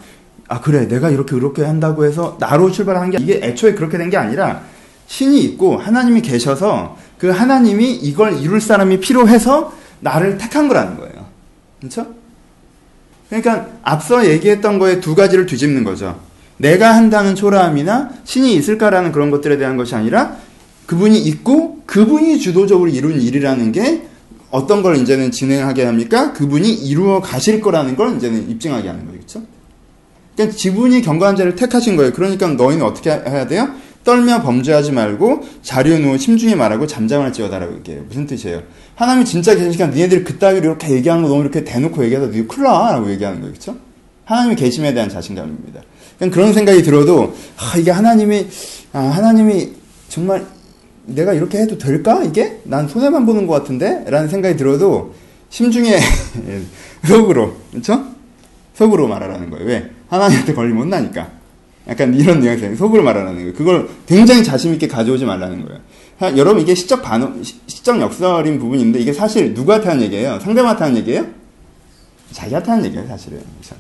[0.49, 4.17] 아 그래 내가 이렇게 의롭게 한다고 해서 나로 출발한 게 이게 애초에 그렇게 된 게
[4.17, 4.63] 아니라
[5.07, 11.27] 신이 있고 하나님이 계셔서 그 하나님이 이걸 이룰 사람이 필요해서 나를 택한 거라는 거예요.
[11.79, 12.07] 그렇죠?
[13.29, 16.21] 그러니까 앞서 얘기했던 거에 두 가지를 뒤집는 거죠.
[16.57, 20.37] 내가 한다는 초라함이나 신이 있을까라는 그런 것들에 대한 것이 아니라
[20.87, 24.07] 그분이 있고 그분이 주도적으로 이룬 일이라는 게
[24.51, 26.33] 어떤 걸 이제는 진행하게 합니까?
[26.33, 29.19] 그분이 이루어 가실 거라는 걸 이제는 입증하게 하는 거예요.
[29.19, 29.43] 그렇죠?
[30.37, 32.13] 그러니까 지분이 경건한 자를 택하신 거예요.
[32.13, 33.71] 그러니까 너희는 어떻게 해야 돼요?
[34.05, 38.05] 떨며 범죄하지 말고 자리에 누워 심중히 말하고 잠잠할지어다라고 얘기해요.
[38.07, 38.63] 무슨 뜻이에요?
[38.95, 43.11] 하나님이 진짜 계시니까 니네들이 그따위로 이렇게 얘기하는 거 너무 이렇게 대놓고 얘기하다 니 큰일 나라고
[43.11, 43.53] 얘기하는 거예요.
[43.53, 43.77] 그렇죠?
[44.27, 45.83] 하나님의 계심에 대한 자신감입니다.
[46.31, 48.47] 그런 생각이 들어도 아, 이게 하나님이
[48.93, 49.73] 아, 하나님이
[50.09, 50.47] 정말
[51.07, 55.15] 내가 이렇게 해도 될까 이게 난 손해만 보는 것 같은데 라는 생각이 들어도
[55.51, 55.99] 심중에
[57.07, 58.05] 속으로 그렇죠?
[58.75, 59.67] 속으로 말하라는 거예요.
[59.67, 59.91] 왜?
[60.09, 61.44] 하나님한테 걸리면 혼나니까.
[61.89, 63.53] 약간 이런 뉘앙스 속으로 말하라는 거예요.
[63.53, 65.81] 그걸 굉장히 자신 있게 가져오지 말라는 거예요.
[66.19, 70.39] 하, 여러분 이게 시적 반응, 시적 역설인 부분인데 이게 사실 누구한테 하는 얘기예요?
[70.41, 71.27] 상대방한테 하는 얘기예요?
[72.33, 73.39] 자기한테 하는 얘기예요, 사실은.
[73.61, 73.77] 그렇죠?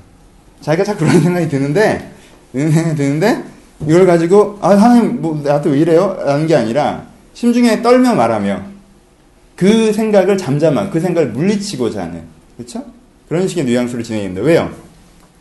[0.60, 2.12] 자기가 자꾸 그런 생각이 드는데
[2.52, 3.44] 드는데
[3.86, 6.16] 이걸 가지고 아 하나님 뭐 나한테 왜 이래요?
[6.24, 8.62] 라는 게 아니라 심중에 떨며 말하며
[9.56, 12.22] 그 생각을 잠잠한 그 생각을 물리치고자 하는
[12.56, 12.84] 그렇죠?
[13.28, 14.42] 그런 식의 뉘앙스로 진행합니다.
[14.42, 14.70] 왜요?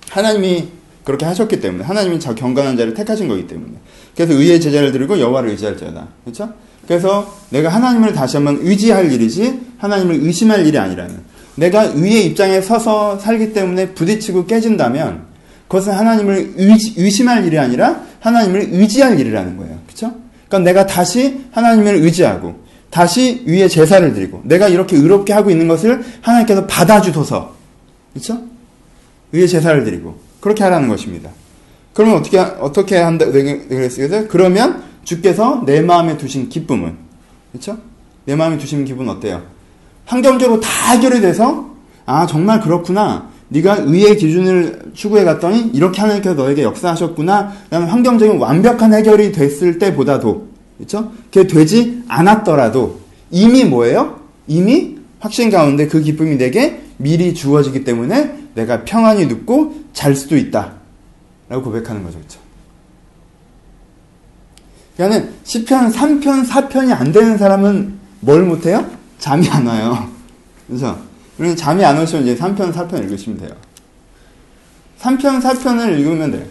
[0.09, 0.69] 하나님이
[1.03, 3.73] 그렇게 하셨기 때문에 하나님이 자 경건한 자를 택하신 거기 때문에
[4.15, 6.07] 그래서 의의 제자를 들고 여호와를 의지할 자다.
[6.23, 6.53] 그렇죠?
[6.87, 13.19] 그래서 내가 하나님을 다시 한번 의지할 일이지 하나님을 의심할 일이 아니라는 내가 의의 입장에 서서
[13.19, 15.33] 살기 때문에 부딪히고 깨진다면
[15.67, 19.79] 그것은 하나님을 의지, 의심 할 일이 아니라 하나님을 의지할 일이라는 거예요.
[19.85, 20.13] 그렇죠?
[20.47, 26.03] 그러니까 내가 다시 하나님을 의지하고 다시 위에 제사를 드리고 내가 이렇게 의롭게 하고 있는 것을
[26.21, 27.55] 하나님께서 받아주소서.
[28.13, 28.43] 그렇죠?
[29.31, 31.29] 위에 제사를 드리고 그렇게 하라는 것입니다.
[31.93, 34.27] 그러면 어떻게 어떻게 한다 그랬어요?
[34.27, 36.97] 그러면 주께서 내 마음에 두신 기쁨은
[37.53, 37.77] 그렇죠?
[38.25, 39.41] 내 마음에 두신 기분은 어때요?
[40.05, 41.69] 환경적으로 다 해결이 돼서
[42.05, 43.29] 아 정말 그렇구나.
[43.47, 47.53] 네가 의의 기준을 추구해 갔더니 이렇게 하나님께서 너에게 역사하셨구나.
[47.69, 51.13] 라는 환경적인 완벽한 해결이 됐을 때보다도 그렇죠?
[51.31, 52.99] 그게 되지 않았더라도
[53.31, 54.19] 이미 뭐예요?
[54.47, 60.73] 이미 확신 가운데 그 기쁨이 내게 미리 주어지기 때문에 내가 평안히 눕고 잘 수도 있다.
[61.49, 62.17] 라고 고백하는 거죠.
[62.17, 62.39] 그렇죠?
[64.95, 68.89] 그러니까 시편 3편, 4편이 안 되는 사람은 뭘 못해요?
[69.19, 70.09] 잠이 안 와요.
[70.67, 70.99] 그렇죠?
[71.37, 73.51] 그러면 잠이 안 오시면 이제 3편, 4편 읽으시면 돼요.
[74.99, 76.45] 3편, 4편을 읽으면 돼요.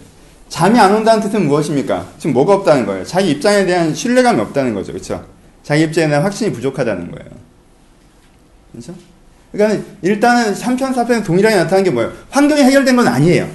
[0.49, 2.07] 잠이 안 온다는 뜻은 무엇입니까?
[2.19, 3.03] 지금 뭐가 없다는 거예요?
[3.05, 4.91] 자기 입장에 대한 신뢰감이 없다는 거죠.
[4.91, 5.25] 그렇죠?
[5.63, 7.29] 자기 입장에 대한 확신이 부족하다는 거예요.
[8.71, 8.93] 그렇죠?
[9.53, 12.11] 그러니까 일단은 3편, 4편에 동일하게 나타나는 게 뭐예요?
[12.31, 13.47] 환경이 해결된 건 아니에요.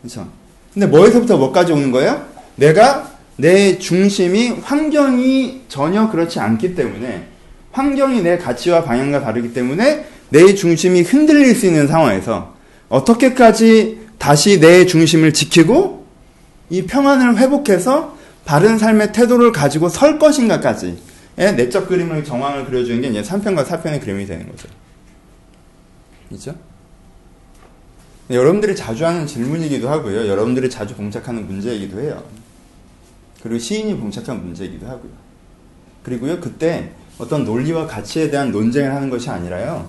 [0.00, 0.26] 그렇죠?
[0.72, 2.26] 근데 뭐에서부터 뭐까지 오는 거예요?
[2.56, 7.28] 내가 내 중심이 환경이 전혀 그렇지 않기 때문에
[7.72, 12.54] 환경이 내 가치와 방향과 다르기 때문에 내 중심이 흔들릴 수 있는 상황에서
[12.88, 16.06] 어떻게까지 다시 내 중심을 지키고
[16.70, 20.96] 이 평안을 회복해서 바른 삶의 태도를 가지고 설 것인가까지
[21.36, 24.68] 내적 그림을 정황을 그려주는 게 이제 3편과 4편의 그림이 되는 거죠.
[26.28, 26.54] 그죠?
[28.28, 30.26] 여러분들이 자주 하는 질문이기도 하고요.
[30.26, 32.24] 여러분들이 자주 봉착하는 문제이기도 해요.
[33.42, 35.12] 그리고 시인이 봉착한 문제이기도 하고요.
[36.02, 39.88] 그리고요, 그때 어떤 논리와 가치에 대한 논쟁을 하는 것이 아니라요,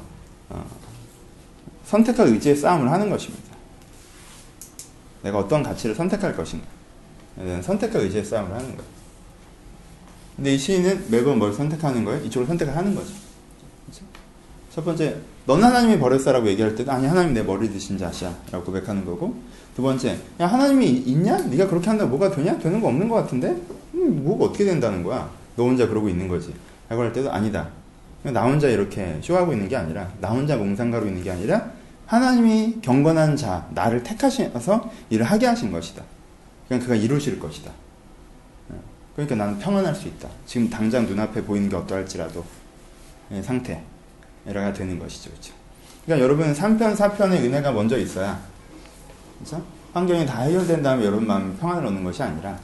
[0.49, 0.65] 어,
[1.85, 3.55] 선택과 의지의 싸움을 하는 것입니다.
[5.23, 6.65] 내가 어떤 가치를 선택할 것인가.
[7.61, 8.97] 선택과 의지의 싸움을 하는 거예요.
[10.35, 12.23] 근데 이 시인은 매번 뭘 선택하는 거예요?
[12.25, 13.11] 이쪽을 선택을 하는 거죠.
[13.85, 14.05] 그렇죠?
[14.73, 15.17] 첫 번째,
[15.47, 19.33] 넌 하나님이 버렸어라고 얘기할 때도 아니 하나님 내 머리 드신 자시야라고 고백하는 거고
[19.77, 21.37] 두 번째, 야 하나님이 있냐?
[21.37, 22.57] 네가 그렇게 한다 뭐가 되냐?
[22.57, 23.55] 되는 거 없는 것 같은데?
[23.93, 25.29] 음, 뭐가 어떻게 된다는 거야?
[25.55, 26.53] 너 혼자 그러고 있는 거지.
[26.89, 27.69] 라고 할 때도 아니다.
[28.23, 31.71] 나 혼자 이렇게 쇼하고 있는 게 아니라 나 혼자 몽상가로 있는 게 아니라
[32.07, 36.03] 하나님이 경건한 자 나를 택하셔서 일을 하게 하신 것이다.
[36.67, 37.71] 그냥 그가 이루실 것이다.
[39.15, 40.27] 그러니까 나는 평안할 수 있다.
[40.45, 42.43] 지금 당장 눈앞에 보이는 게 어떠할지라도
[43.31, 43.81] 예, 상태
[44.53, 45.29] 가 되는 것이죠.
[45.31, 45.53] 그렇죠?
[46.05, 48.39] 그러니까 여러분 3편, 4편의 은혜가 먼저 있어야
[49.37, 49.63] 그렇죠?
[49.93, 52.57] 환경이 다 해결된 다음에 여러분 마음 평안을 얻는 것이 아니라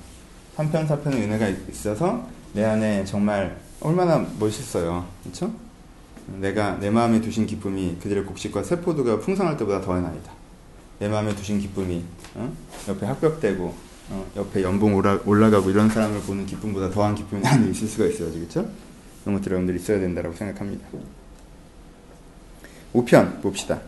[0.56, 5.06] 3편, 4편의 은혜가 있어서 내 안에 정말 얼마나 멋있어요.
[5.24, 5.52] 그렇죠?
[6.40, 10.32] 내가 내 마음에 두신 기쁨이 그들의 곡식과 세포도가 풍성할 때보다 더해나이다.
[11.00, 12.04] 내 마음에 두신 기쁨이
[12.36, 12.54] 어?
[12.88, 13.76] 옆에 합격되고
[14.10, 18.40] 어, 옆에 연봉 올라, 올라가고 이런 사람을 보는 기쁨보다 더한 기쁨이 나는 있을 수가 있어야지
[18.40, 18.70] 그렇죠?
[19.24, 20.86] 그런 것들 여러분들이 있어야 된다고 생각합니다.
[22.94, 23.82] 5편 봅시다.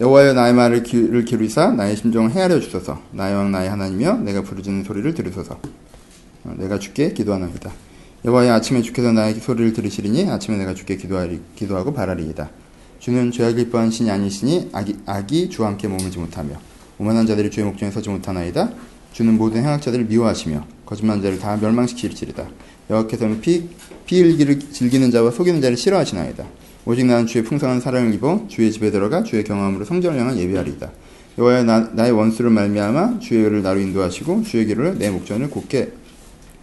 [0.00, 5.14] 여호와여 나의 말을 기울이사 나의 심정을 헤아려 주소서 나의 왕 나의 하나님이여 내가 부르짖는 소리를
[5.14, 5.58] 들으소서
[6.44, 7.72] 어, 내가 주께 기도하나이다.
[8.24, 12.50] 여호와여 아침에 주께서 나의 소리를 들으시리니 아침에 내가 주께 기도하리, 기도하고 바라리이다.
[13.00, 16.54] 주는 죄악 기뻐한 신이 아니시니 악이, 악이 주와 함께 머물지 못하며
[16.98, 18.70] 오만한 자들이 주의 목전에 서지 못하나이다.
[19.12, 22.46] 주는 모든 행악자들을 미워하시며 거짓말한 자를 다 멸망시키리라.
[22.90, 23.68] 여호와께서는 피,
[24.06, 26.44] 피일기를 즐기는 자와 속이는 자를 싫어하시나이다.
[26.84, 30.90] 오직 나는 주의 풍성한 사랑을 입어 주의 집에 들어가 주의 경험으로 성전을 향한 예배하리이다.
[31.38, 35.92] 여호와여 나, 나의 원수를 말미암아 주의 의를 나로 인도하시고 주의 길을 내 목전을 곧게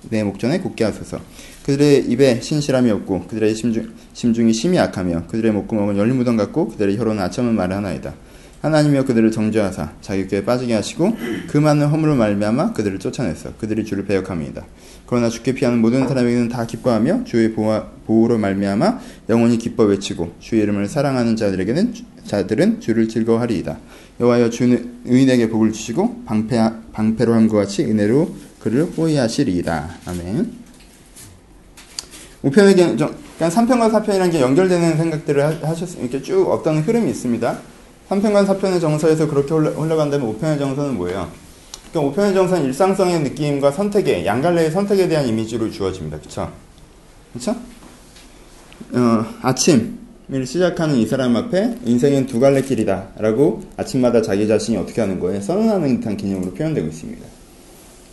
[0.09, 1.19] 내 목전에 곧게 하소서.
[1.65, 6.97] 그들의 입에 신실함이 없고 그들의 심중, 심중이 심히 약하며 그들의 목구멍은 열린 무덤 같고 그들의
[6.97, 8.13] 혀로는 아첨은 말을 하나이다.
[8.61, 11.15] 하나님이여 그들을 정죄하사 자기 꾀에 빠지게 하시고
[11.47, 14.65] 그 많은 허물을 말미암아 그들을 쫓아냈어 그들이 주를 배역함이다
[15.09, 20.61] 그러나 주께 피하는 모든 사람에게는 다 기뻐하며 주의 보호, 보호로 말미암아 영원히 기뻐 외치고 주의
[20.61, 21.95] 이름을 사랑하는 자들에게는
[22.25, 23.79] 자들은 주를 즐거워하리이다
[24.19, 30.51] 여호와여 주는 의인에게 복을 주시고 방패 방패로 함과 같이 은혜로 그를 호위하시리이다 아멘.
[32.43, 37.59] 5편의 그냥 3편과 4편이라는 게 연결되는 생각들을 하셨으면 이렇게 쭉 어떤 흐름이 있습니다.
[38.09, 41.48] 3편과 4편의 정서에서 그렇게 흘러간다면 5편의 정서는 뭐예요?
[41.91, 46.19] 그러니까 5편의 정서는 일상성의 느낌과 선택에, 양갈래의 선택에 대한 이미지로 주어집니다.
[46.19, 46.51] 그쵸?
[47.33, 47.51] 그쵸?
[48.93, 53.09] 어, 아침을 시작하는 이 사람 앞에 인생은 두 갈래 길이다.
[53.17, 55.41] 라고 아침마다 자기 자신이 어떻게 하는 거예요?
[55.41, 57.25] 선언하는 듯한 개념으로 표현되고 있습니다.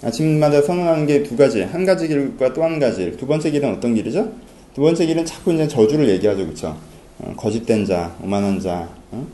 [0.02, 1.62] 아침마다 선언하는 게 두 가지.
[1.62, 3.16] 한 가지 길과 또 한 가지 길.
[3.16, 4.32] 두 번째 길은 어떤 길이죠?
[4.74, 6.46] 두 번째 길은 자꾸 이제 저주를 얘기하죠.
[6.46, 6.76] 그쵸?
[7.18, 9.26] 어, 거짓된 자, 오만한 자, 어?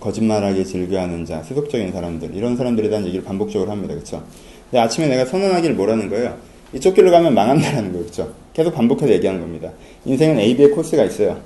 [0.00, 3.94] 거짓말하기 즐겨하는 자, 세속적인 사람들 이런 사람들에 대한 얘기를 반복적으로 합니다.
[3.94, 4.22] 그렇죠?
[4.70, 6.36] 근데 아침에 내가 선언하기를 뭐라는 거예요?
[6.72, 8.04] 이쪽 길로 가면 망한다라는 거예요.
[8.04, 8.32] 그렇죠?
[8.52, 9.70] 계속 반복해서 얘기하는 겁니다.
[10.04, 11.38] 인생은 AB의 코스가 있어요.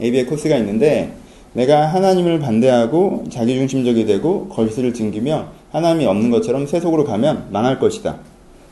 [0.00, 1.12] AB의 코스가 있는데
[1.52, 8.16] 내가 하나님을 반대하고 자기중심적이 되고 거짓을 즐기며 하나님이 없는 것처럼 세속으로 가면 망할 것이다.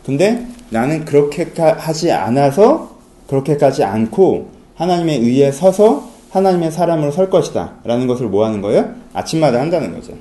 [0.04, 2.96] 근데 나는 그렇게 하지 않아서
[3.28, 7.74] 그렇게까지 않고 하나님의 의에 서서 하나님의 사람으로 설 것이다.
[7.84, 8.94] 라는 것을 뭐 하는 거예요?
[9.12, 10.14] 아침마다 한다는 거죠.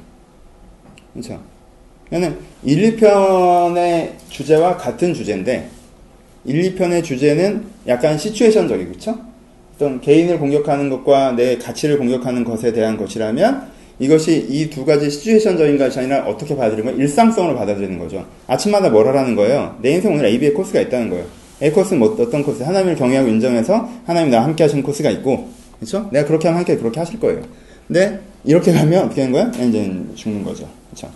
[1.14, 1.40] 그렇죠?
[2.10, 5.70] 그러니까 1, 2편의 주제와 같은 주제인데
[6.46, 9.18] 1, 2편의 주제는 약간 시츄에이션적이 그렇죠?
[9.76, 15.78] 어떤 개인을 공격하는 것과 내 가치를 공격하는 것에 대한 것이라면 이것이 이 두 가지 시츄에이션적인
[15.78, 16.98] 것이 아니라 어떻게 받아들이는?
[16.98, 18.26] 일상성으로 받아들이는 거죠.
[18.48, 19.78] 아침마다 뭘 하라는 거예요?
[19.82, 21.26] 내 인생 오늘 AB의 코스가 있다는 거예요.
[21.62, 22.64] A 코스는 뭐, 어떤 코스?
[22.64, 25.50] 하나님을 경외하고 인정해서 하나님 나와 함께 하시는 코스가 있고
[25.80, 26.10] 그렇죠?
[26.12, 27.42] 내가 그렇게 하면 함께 그렇게 하실 거예요.
[27.88, 29.52] 근데 이렇게 가면 어떻게 되는 거야?
[29.68, 30.68] 이제 죽는 거죠.
[30.90, 31.10] 그렇죠?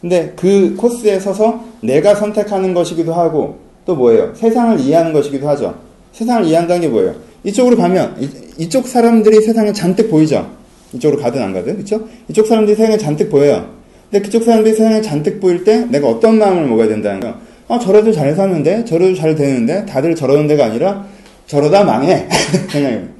[0.00, 4.34] 근데 그 코스에 서서 내가 선택하는 것이기도 하고 또 뭐예요?
[4.34, 5.74] 세상을 이해하는 것이기도 하죠.
[6.12, 7.14] 세상을 이해한다는 게 뭐예요?
[7.44, 8.16] 이쪽으로 가면
[8.58, 10.50] 이, 쪽 사람들이 세상에 잔뜩 보이죠.
[10.92, 12.06] 이쪽으로 가든 안 가든 그렇죠?
[12.28, 13.78] 이쪽 사람들이 세상에 잔뜩 보여요.
[14.10, 17.38] 근데 그쪽 사람들이 세상에 잔뜩 보일 때 내가 어떤 마음을 먹어야 된다는 거야.
[17.68, 21.06] 아 저래도 잘 사는데 저래도 잘 되는데 다들 저러는 데가 아니라
[21.46, 22.26] 저러다 망해.
[22.72, 23.10] 그냥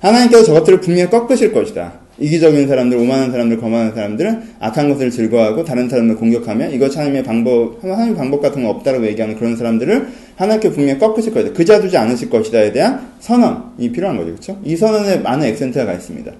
[0.00, 1.92] 하나님께서 저것들을 분명히 꺾으실 것이다.
[2.18, 7.82] 이기적인 사람들, 오만한 사람들, 거만한 사람들은 악한 것을 즐거워하고 다른 사람을 공격하면 이것 하나님의 방법,
[7.82, 11.52] 하나님의 방법 같은 거 없다라고 얘기하는 그런 사람들을 하나님께 분명히 꺾으실 것이다.
[11.54, 14.30] 그자두지 않으실 것이다에 대한 선언이 필요한 거죠.
[14.30, 14.58] 그렇죠?
[14.64, 16.32] 이 선언에 많은 액센트가 가 있습니다.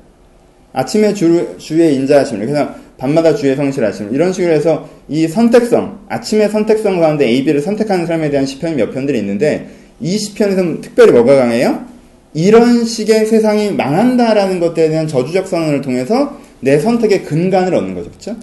[0.74, 7.00] 아침에 주, 주의 인자하심, 그냥 밤마다 주의 성실하심 이런 식으로 해서 이 선택성, 아침의 선택성
[7.00, 9.68] 가운데 A, B를 선택하는 사람에 대한 시편이 몇 편들이 있는데
[10.00, 11.91] 이 시편에서는 특별히 뭐가 강해요?
[12.34, 18.10] 이런 식의 세상이 망한다라는 것에 대한 저주적 선언을 통해서 내 선택의 근간을 얻는 거죠.
[18.10, 18.36] 그렇죠?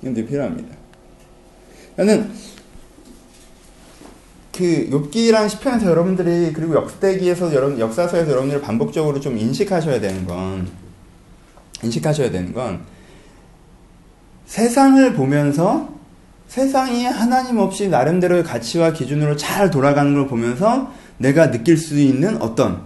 [0.00, 0.76] 이건 되게 필요합니다.
[1.96, 2.30] 저는
[4.56, 10.66] 그 욥기란 시편에서 여러분들이 그리고 역대기에서 여러분 역사서에서 여러분들이 반복적으로 좀 인식하셔야 되는 건
[11.82, 12.80] 인식하셔야 되는 건
[14.46, 15.94] 세상을 보면서
[16.48, 22.82] 세상이 하나님 없이 나름대로의 가치와 기준으로 잘 돌아가는 걸 보면서 내가 느낄 수 있는 어떤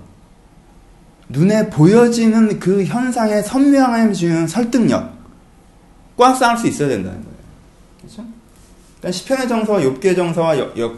[1.28, 7.36] 눈에 보여지는 그 현상의 선명함을 주는 설득력과 싸울 수 있어야 된다는 거예요.
[8.00, 8.24] 그렇죠?
[8.98, 10.56] 그러니까 시편의 정서와 욥기의 정서와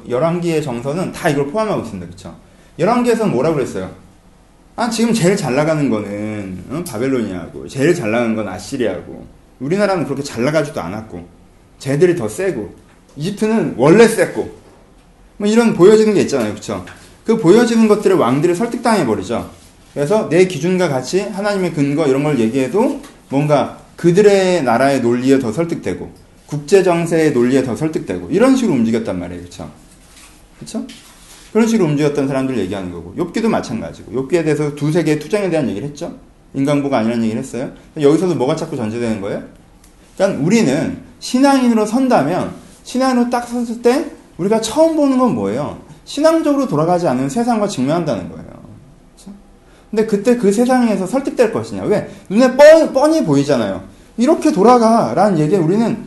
[0.08, 2.06] 열왕기의 정서는 다 이걸 포함하고 있습니다.
[2.06, 2.36] 그렇죠?
[2.78, 3.90] 열왕기에서는 뭐라고 그랬어요?
[4.74, 6.84] 아 지금 제일 잘 나가는 거는 어?
[6.88, 9.26] 바벨로니아고 제일 잘 나가는 건 아시리아고
[9.60, 11.28] 우리나라는 그렇게 잘 나가지도 않았고
[11.78, 12.74] 쟤들이 더 세고
[13.16, 14.62] 이집트는 원래 셌고
[15.36, 16.52] 뭐 이런 보여지는 게 있잖아요.
[16.52, 16.84] 그렇죠?
[17.24, 19.50] 그 보여지는 것들을 왕들이 설득당해 버리죠.
[19.94, 26.10] 그래서 내 기준과 같이 하나님의 근거 이런 걸 얘기해도 뭔가 그들의 나라의 논리에 더 설득되고
[26.46, 29.42] 국제 정세의 논리에 더 설득되고 이런 식으로 움직였단 말이에요.
[29.42, 29.70] 그렇죠?
[30.58, 30.86] 그렇죠?
[31.52, 35.86] 그런 식으로 움직였던 사람들 얘기하는 거고 욥기도 마찬가지고 욥기에 대해서 두세 개의 투쟁에 대한 얘기를
[35.86, 36.16] 했죠.
[36.54, 37.72] 인간보가 아니라는 얘기를 했어요.
[38.00, 39.42] 여기서도 뭐가 자꾸 전제되는 거예요?
[40.16, 42.54] 그러니까 우리는 신앙인으로 선다면
[42.84, 44.06] 신앙인으로 딱 섰을 때
[44.38, 45.80] 우리가 처음 보는 건 뭐예요?
[46.04, 48.44] 신앙적으로 돌아가지 않는 세상과 직면한다는 거예요.
[49.14, 49.36] 그렇죠?
[49.90, 51.84] 근데 그때 그 세상에서 설득될 것이냐?
[51.84, 52.10] 왜?
[52.28, 53.84] 눈에 뻔, 뻔히 보이잖아요.
[54.16, 56.04] 이렇게 돌아가 라는 얘기에 우리는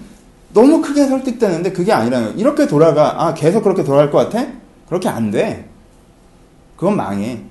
[0.54, 2.40] 너무 크게 설득되는데 그게 아니라는 거예요.
[2.40, 3.26] 이렇게 돌아가.
[3.26, 4.48] 아, 계속 그렇게 돌아갈 것 같아?
[4.88, 5.68] 그렇게 안 돼.
[6.78, 7.42] 그건 망해.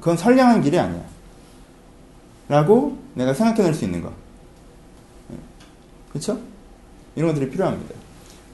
[0.00, 1.02] 그건 선량한 길이 아니야.
[2.48, 4.12] 라고 내가 생각해낼 수 있는 거.
[6.10, 6.38] 그렇죠?
[7.16, 7.94] 이런 것들이 필요합니다.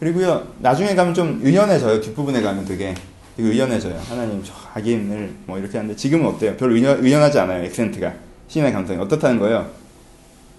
[0.01, 2.01] 그리고요, 나중에 가면 좀 의연해져요.
[2.01, 2.95] 뒷부분에 가면 되게.
[3.37, 4.01] 되게 의연해져요.
[4.09, 6.57] 하나님, 저 악인을 뭐 이렇게 하는데 지금은 어때요?
[6.57, 7.63] 별로 의연, 의연하지 않아요.
[7.65, 8.13] 액센트가.
[8.49, 8.99] 신의 감성이.
[8.99, 9.69] 어떻다는 거예요?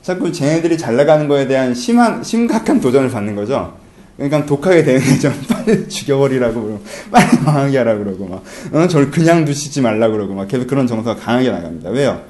[0.04, 3.78] 자꾸 쟤네들이 잘 나가는 거에 대한 심한, 심각한 도전을 받는 거죠.
[4.16, 5.34] 그러니까 독하게 되는 거죠.
[5.50, 10.48] 빨리 죽여버리라고 그러고, 빨리 망하게 하라고 그러고, 막, 어, 저를 그냥 두시지 말라고 그러고, 막
[10.48, 11.90] 계속 그런 정서가 강하게 나갑니다.
[11.90, 12.22] 왜요?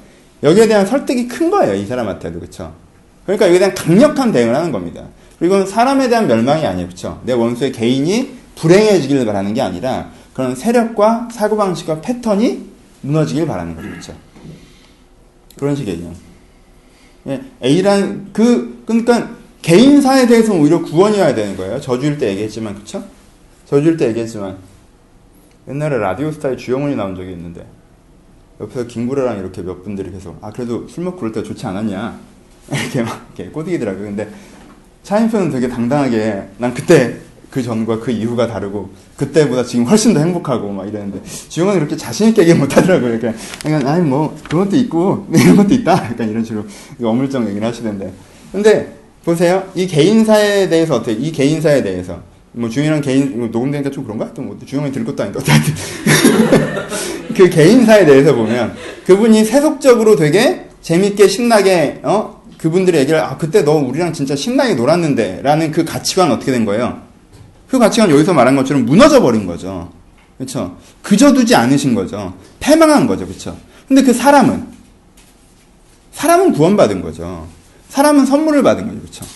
[0.42, 1.74] 여기에 대한 설득이 큰 거예요.
[1.74, 2.40] 이 사람한테도.
[2.40, 2.72] 그쵸?
[3.24, 5.04] 그러니까 여기에 대한 강력한 대응을 하는 겁니다.
[5.42, 6.86] 그리고 사람에 대한 멸망이 아니에요.
[6.86, 7.20] 그렇죠?
[7.24, 12.64] 내 원수의 개인이 불행해지기를 바라는 게 아니라 그런 세력과 사고방식과 패턴이
[13.00, 13.88] 무너지길 바라는 거죠.
[13.88, 14.14] 그렇죠?
[15.58, 16.12] 그런 식이에요.
[17.26, 21.80] 예, A란 그 그러니까 개인사에 대해서 오히려 구원이어야 되는 거예요.
[21.80, 23.02] 저주일 때 얘기했지만 그렇죠?
[23.66, 24.58] 저주일 때 얘기했지만
[25.66, 27.66] 옛날에 라디오스타에 주영훈이 나온 적이 있는데
[28.60, 32.16] 옆에서 김구라랑 이렇게 몇 분들이 계속 아 그래도 술 먹고 그럴 때 좋지 않았냐
[32.70, 34.04] 이렇게 막 이렇게 꼬드기더라고요.
[34.04, 34.30] 근데
[35.02, 37.16] 차인표는 되게 당당하게 난 그때
[37.50, 42.28] 그 전과 그 이후가 다르고 그때보다 지금 훨씬 더 행복하고 막 이랬는데 주영은 이렇게 자신
[42.28, 43.18] 있게 얘기 못 하더라고요.
[43.18, 45.92] 그러니까, 그러니까 아니 뭐 그런 것도 있고 이런 것도 있다.
[45.92, 46.64] 약간 이런 식으로
[47.02, 48.10] 어물쩡 얘기를 하시던데.
[48.50, 49.64] 근데 보세요.
[49.74, 52.20] 이 개인사에 대해서 어떻게 이 개인사에 대해서
[52.52, 54.32] 뭐 주영이랑 개인 뭐 녹음되니까 좀 그런가?
[54.32, 55.74] 또뭐 주영이 들 것도 아닌데 어쨌든
[57.36, 58.74] 그 개인사에 대해서 보면
[59.06, 65.40] 그분이 세속적으로 되게 재밌게 신나게 어 그분들의 얘기를 아 그때 너 우리랑 진짜 신나게 놀았는데
[65.42, 67.02] 라는 그 가치관 어떻게 된 거예요?
[67.68, 69.90] 그 가치관 여기서 말한 것처럼 무너져 버린 거죠.
[70.38, 70.76] 그렇죠?
[71.02, 72.34] 그저 두지 않으신 거죠.
[72.60, 73.26] 패망한 거죠.
[73.26, 73.56] 그렇죠?
[73.88, 74.64] 근데 그 사람은
[76.12, 77.48] 사람은 구원받은 거죠.
[77.88, 79.00] 사람은 선물을 받은 거죠.
[79.00, 79.26] 그렇죠?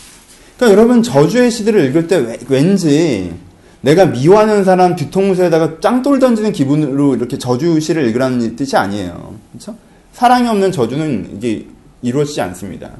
[0.57, 3.35] 그러니까 여러분 저주의 시들을 읽을 때 왠지
[3.81, 9.35] 내가 미워하는 사람 뒤통수에다가 짱돌 던지는 기분으로 이렇게 저주 시를 읽으라는 뜻이 아니에요.
[9.51, 9.77] 그렇죠?
[10.12, 11.67] 사랑이 없는 저주는 이게
[12.03, 12.93] 이루어지지 않습니다.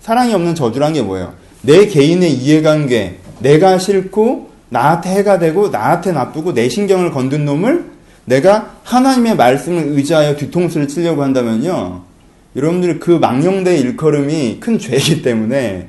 [0.00, 1.34] 사랑이 없는 저주란 게 뭐예요?
[1.62, 7.90] 내 개인의 이해관계, 내가 싫고 나한테 해가 되고 나한테 나쁘고 내 신경을 건든 놈을
[8.24, 12.02] 내가 하나님의 말씀을 의지하여 뒤통수를 치려고 한다면요.
[12.56, 15.88] 여러분들 그 망령된 일컬음이 큰 죄이기 때문에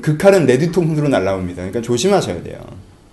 [0.00, 1.56] 그 칼은 내 뒤통수로 날라옵니다.
[1.56, 2.58] 그러니까 조심하셔야 돼요.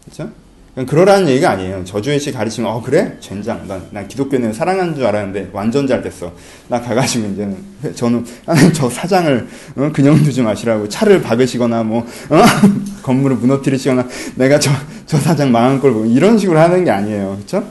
[0.06, 0.32] 그렇죠?
[0.76, 1.84] 그러라는 얘기가 아니에요.
[1.84, 3.18] 저주의식 가르치면, 어, 그래?
[3.20, 3.68] 젠장.
[3.68, 6.32] 난, 난 기독교는 사랑하는 줄 알았는데, 완전 잘 됐어.
[6.68, 7.58] 나 가가지고 이제는,
[7.96, 12.42] 저는, 하나님 저 사장을, 어, 그냥 두지 마시라고, 차를 박으시거나, 뭐, 어?
[13.02, 14.72] 건물을 무너뜨리시거나, 내가 저,
[15.06, 17.38] 저 사장 망한 걸 보고, 이런 식으로 하는 게 아니에요.
[17.40, 17.64] 그쵸?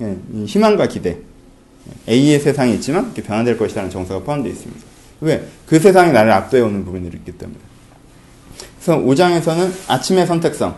[0.00, 1.18] 예, 희망과 기대.
[2.08, 4.80] A의 세상이 있지만, 이렇게 변화될 것이라는 정서가 포함되어 있습니다.
[5.20, 5.46] 왜?
[5.66, 7.58] 그 세상이 나를 압도해오는 부분들이 있기 때문에.
[8.76, 10.74] 그래서 5장에서는 아침의 선택성.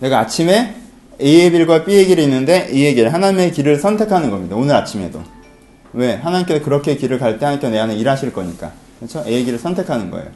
[0.00, 0.81] 내가 아침에
[1.22, 4.56] A의 길과 B의 길이 있는데 A의 길, 하나님의 길을 선택하는 겁니다.
[4.56, 5.22] 오늘 아침에도.
[5.92, 6.14] 왜?
[6.14, 8.72] 하나님께서 그렇게 길을 갈 때 하나님께서 내 안에 일하실 거니까.
[8.98, 9.22] 그렇죠?
[9.26, 10.26] A의 길을 선택하는 거예요.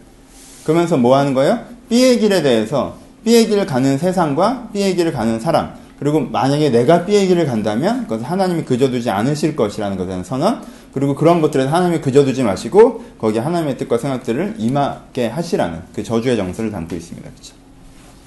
[0.65, 1.61] 그러면서 뭐 하는 거예요?
[1.89, 5.75] B의 길에 대해서 B의 길을 가는 세상과 B의 길을 가는 사람.
[5.99, 10.63] 그리고 만약에 내가 B의 길을 간다면 그것은 하나님이 그저두지 않으실 것이라는 것에 대한 선언.
[10.93, 16.71] 그리고 그런 것들에서 하나님이 그저두지 마시고 거기에 하나님의 뜻과 생각들을 임하게 하시라는 그 저주의 정서를
[16.71, 17.29] 담고 있습니다.
[17.31, 17.55] 그렇죠?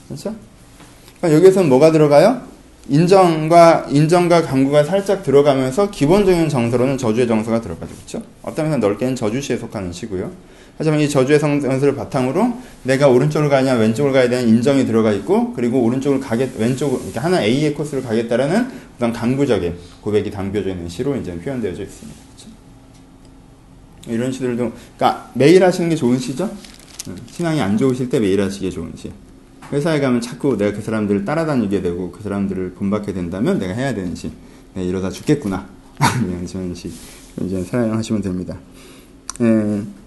[0.07, 0.48] 그렇죠?
[1.19, 2.41] 그러니까 여기에서는 뭐가 들어가요?
[2.87, 7.93] 인정과 인정과 강구가 살짝 들어가면서 기본적인 정서로는 저주의 정서가 들어가죠.
[7.93, 8.23] 그렇죠?
[8.41, 10.31] 어떤 면에서 넓게는 저주시에 속하는 시고요.
[10.77, 12.53] 하지만 이 저주의 정서를 바탕으로
[12.83, 17.43] 내가 오른쪽으로 가냐 왼쪽으로 가야 되는 인정이 들어가 있고 그리고 오른쪽을 가겠 왼쪽 이렇게 하나
[17.43, 22.19] A의 코스를 가겠다라는 어떤 강구적인 고백이 담겨져 있는 시로 이제 표현되어져 있습니다.
[22.37, 22.55] 그렇죠?
[24.07, 26.49] 이런 시들도 그러니까 매일 하시는 게 좋은 시죠?
[27.29, 29.11] 신앙이 안 좋으실 때 매일 하시기에 좋은 시.
[29.71, 34.15] 회사에 가면 자꾸 내가 그 사람들을 따라다니게 되고 그 사람들을 본받게 된다면 내가 해야 되는
[34.15, 34.31] 시.
[34.73, 35.67] 네, 이러다 죽겠구나.
[36.27, 36.91] 이런 시.
[37.41, 38.57] 이제 사용하시면 됩니다.
[39.41, 39.45] 예,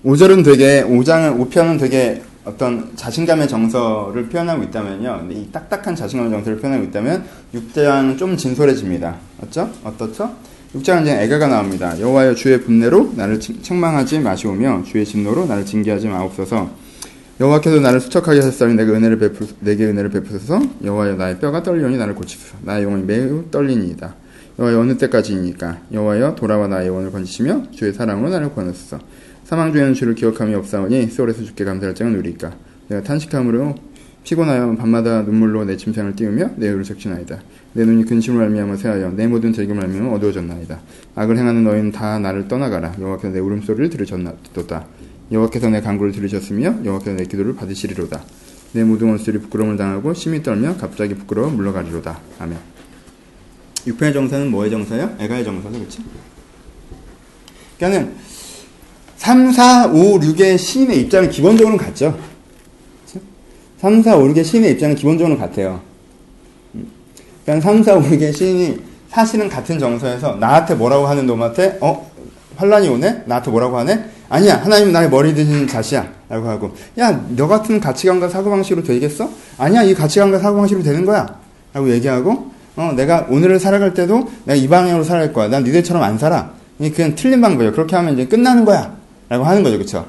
[0.04, 5.28] 5절은 되게, 5장은, 5편은 되게 어떤 자신감의 정서를 표현하고 있다면요.
[5.30, 9.16] 이 딱딱한 자신감의 정서를 표현하고 있다면 6장은 좀 진솔해집니다.
[9.40, 9.70] 맞죠?
[9.84, 10.34] 어떻죠?
[10.74, 11.98] 6장은 이제 애가가 나옵니다.
[12.00, 16.81] 여호와여 주의 분내로 나를 책망하지 마시오며 주의 진노로 나를 징계하지 마옵소서.
[17.42, 20.62] 여호와께서 나를 수척하게 하셨사니 내게 은혜를 베푸 내게 은혜를 베푸소서.
[20.84, 22.58] 여호와여 나의 뼈가 떨리오니 나를 고치소서.
[22.62, 24.14] 나의 영혼이 매우 떨리니이다.
[24.60, 25.80] 여호와여 어느 때까지입니까?
[25.92, 29.00] 여호와여 돌아와 나의 영혼을 건지시며 주의 사랑으로 나를 구원하소서.
[29.42, 32.52] 사망 중에는 주를 기억함이 없사오니 소홀에서 주께 감사할 장은 누리까.
[32.86, 33.74] 내가 탄식함으로
[34.22, 37.40] 피곤하여 밤마다 눈물로 내 침상을 띄우며 내 의를 적시나이다.
[37.72, 40.78] 내 눈이 근심을 알미하며 새하여 내 모든 즐김을 알미하며 어두워졌나이다.
[41.16, 42.94] 악을 행하는 너희는 다 나를 떠나가라.
[43.00, 44.86] 여호와께서 내 울음소리를 들으셨도다.
[45.32, 48.22] 여호와께서 내 간구를 들으셨으며 여호와께서 내 기도를 받으시리로다.
[48.72, 52.20] 내 모든 원수들이 부끄러움을 당하고 심히 떨며 갑자기 부끄러워 물러가리로다.
[52.38, 52.58] 아멘.
[53.86, 55.16] 6편의 정사는 뭐의 정사예요?
[55.18, 55.98] 애가의 정사죠, 그렇지?
[57.78, 58.14] 그러니까는
[59.16, 62.18] 3, 4, 5, 6의 시인의 입장은 기본적으로 같죠.
[63.78, 65.80] 3, 4, 5, 6의 시인의 입장은 기본적으로 같아요.
[67.44, 72.11] 그러니까 3, 4, 5, 6의 시인이 사실은 같은 정서에서 나한테 뭐라고 하는 놈한테 어?
[72.62, 73.22] 환란이 오네?
[73.26, 74.04] 나한테 뭐라고 하네?
[74.28, 76.06] 아니야 하나님 나의 머리 드신 자시야.
[76.28, 76.72] 라고 하고.
[76.98, 79.28] 야 너 같은 가치관과 사고방식으로 되겠어?
[79.58, 81.38] 아니야 이 가치관과 사고방식으로 되는 거야.
[81.74, 85.48] 라고 얘기하고 어 내가 오늘을 살아갈 때도 내가 이 방향으로 살아갈 거야.
[85.48, 86.52] 난 니들처럼 안 살아.
[86.78, 88.96] 이 그냥 틀린 방법이야 그렇게 하면 이제 끝나는 거야.
[89.28, 90.06] 라고 하는 거죠 그쵸?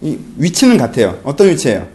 [0.00, 1.18] 이 위치는 같아요.
[1.24, 1.86] 어떤 위치예요?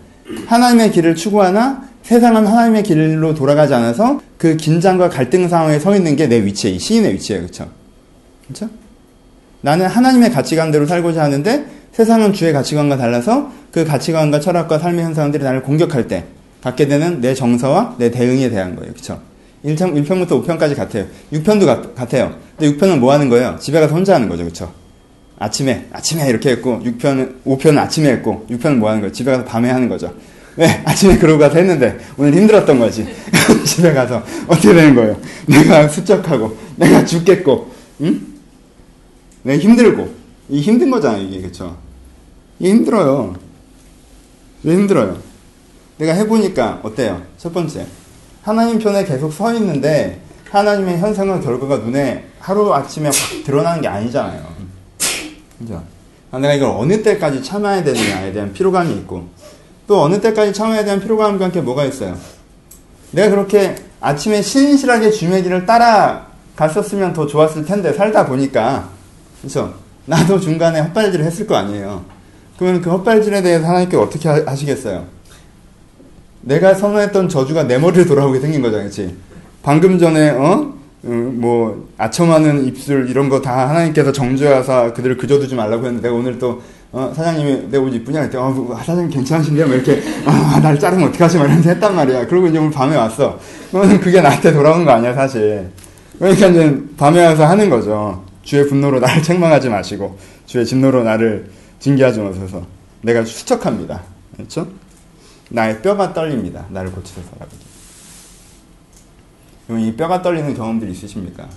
[0.48, 6.28] 하나님의 길을 추구하나 세상은 하나님의 길로 돌아가지 않아서 그 긴장과 갈등 상황에 서 있는 게
[6.28, 6.76] 내 위치예요.
[6.76, 7.67] 이 시인의 위치예요 그쵸?
[8.48, 8.67] 그쵸
[9.65, 15.63] 나는 하나님의 가치관대로 살고자 하는데 세상은 주의 가치관과 달라서 그 가치관과 철학과 삶의 현상들이 나를
[15.63, 16.25] 공격할 때
[16.62, 18.93] 갖게 되는 내 정서와 내 대응에 대한 거예요.
[18.93, 19.19] 그쵸?
[19.65, 21.06] 1편, 1편부터 5편까지 같아요.
[21.34, 22.36] 6편도 같, 같아요.
[22.56, 23.58] 근데 6편은 뭐 하는 거예요?
[23.60, 24.43] 집에 가서 혼자 하는 거죠.
[24.43, 24.71] 그쵸?
[25.39, 29.12] 아침에, 아침에 이렇게 했고, 6편은, 5편은 아침에 했고, 6편은 뭐 하는 거예요?
[29.12, 30.13] 집에 가서 밤에 하는 거죠.
[30.58, 30.67] 왜?
[30.86, 33.08] 아침에 그러고 가서 했는데, 오늘 힘들었던 거지.
[33.65, 35.17] 집에 가서, 어떻게 되는 거예요?
[35.47, 38.35] 내가 수척하고, 내가 죽겠고, 응?
[39.45, 40.25] 내가 힘들고.
[40.49, 41.77] 이 힘든 거잖아요 이게 그쵸?
[42.60, 43.36] 이게 힘들어요.
[44.63, 45.17] 왜 힘들어요.
[45.97, 47.21] 내가 해보니까 어때요?
[47.38, 47.86] 첫 번째.
[48.41, 54.43] 하나님 편에 계속 서 있는데 하나님의 현상과 결과가 눈에 하루 아침에 확 드러나는 게 아니잖아요.
[55.60, 55.84] 그죠?
[56.31, 59.27] 아, 내가 이걸 어느 때까지 참아야 되느냐에 대한 피로감이 있고
[59.88, 62.17] 또 어느 때까지 참아야 대한 피로감과 함께 뭐가 있어요?
[63.12, 68.95] 내가 그렇게 아침에 신실하게 주의 길을 따라 갔었으면 더 좋았을 텐데 살다 보니까
[69.41, 69.73] 그렇죠?
[70.05, 72.03] 나도 중간에 헛발질을 했을 거 아니에요.
[72.57, 75.05] 그러면 그 헛발질에 대해서 하나님께 어떻게 하시겠어요?
[76.41, 79.15] 내가 선언했던 저주가 내 머리를 돌아오게 생긴 거잖아, 그렇지?
[79.63, 80.73] 방금 전에 어?
[81.05, 86.39] 음, 뭐 아첨하는 입술 이런 거 다 하나님께서 정죄하사 그들을 그저두지 말라고 했는데 내가 오늘
[86.39, 86.61] 또
[86.91, 89.67] 어, 사장님이 내옷 이쁘냐 했더니 어, 뭐, 사장님 괜찮으신데요?
[89.67, 91.38] 뭐 이렇게 아, 날 자르면 어떡하지?
[91.38, 92.25] 막 이러면서 했단 말이야.
[92.27, 93.38] 그리고 이제 오늘 밤에 왔어.
[93.71, 95.67] 그러면 그게 나한테 돌아오는 거 아니야, 사실.
[96.17, 98.23] 그러니까 이제 밤에 와서 하는 거죠.
[98.46, 102.66] 주의 분노로 나를 책망하지 마시고 주의 진노로 나를 징계하지 마소서.
[103.02, 104.02] 내가 수척합니다.
[104.38, 104.68] 그렇죠?
[105.50, 106.66] 나의 뼈가 떨립니다.
[106.70, 107.52] 나를 고치소서라고.
[109.72, 111.50] 이 뼈가 떨리는 경험들 있으십니까?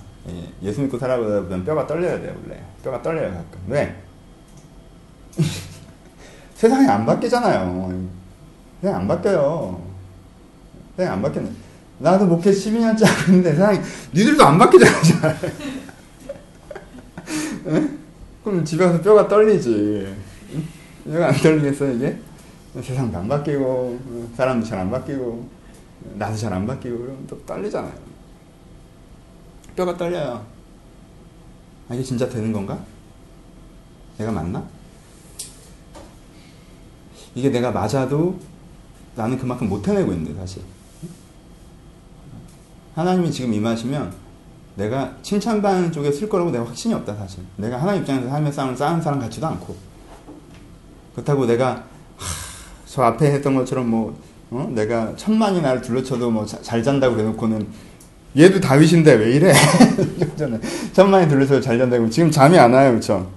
[0.62, 2.62] 예, 수 믿고 살아보다 보면 뼈가 떨려야 돼요, 원래.
[2.82, 3.60] 뼈가 떨려요, 가끔.
[3.68, 3.94] 왜?
[6.54, 8.08] 세상이 안 바뀌잖아요.
[8.80, 9.80] 그냥 안 바뀌어요.
[10.96, 11.54] 그냥 안 바뀌는.
[11.98, 13.78] 나도 목회 12년째 하고 있는데 세상이,
[14.14, 14.92] 니들도 안 바뀌잖아,
[18.44, 20.14] 그럼 집에 가서 뼈가 떨리지.
[21.04, 22.18] 뼈가 안 떨리겠어, 이게?
[22.80, 23.98] 세상도 안 바뀌고,
[24.36, 25.48] 사람도 잘 안 바뀌고,
[26.16, 27.92] 나도 잘 안 바뀌고, 그러면 또 떨리잖아요.
[29.74, 30.44] 뼈가 떨려요.
[31.88, 32.78] 아, 이게 진짜 되는 건가?
[34.18, 34.64] 내가 맞나?
[37.34, 38.38] 이게 내가 맞아도
[39.14, 40.62] 나는 그만큼 못 해내고 있는데, 사실.
[42.94, 44.12] 하나님이 지금 임하시면
[44.78, 47.40] 내가 칭찬받는 쪽에 쓸 거라고 내가 확신이 없다, 사실.
[47.56, 49.76] 내가 하나님 입장에서 삶의 싸움을 쌓은 사람 같지도 않고.
[51.14, 51.70] 그렇다고 내가,
[52.16, 52.26] 하,
[52.86, 54.16] 저 앞에 했던 것처럼 뭐,
[54.50, 54.70] 어?
[54.72, 57.66] 내가 천만이 나를 둘러쳐도 뭐 잘 잔다고 해놓고는
[58.38, 59.52] 얘도 다윗인데 왜 이래?
[60.94, 63.28] 천만이 둘러쳐도 잘 잔다고 지금 잠이 안 와요, 그렇죠?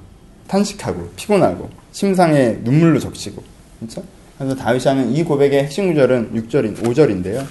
[0.48, 3.44] 탄식하고 피곤하고 심상에 눈물로 적시고,
[3.80, 4.04] 그렇죠?
[4.38, 7.46] 그래서 다윗이 하는 이 고백의 핵심 구절은 6절인 5절인데요,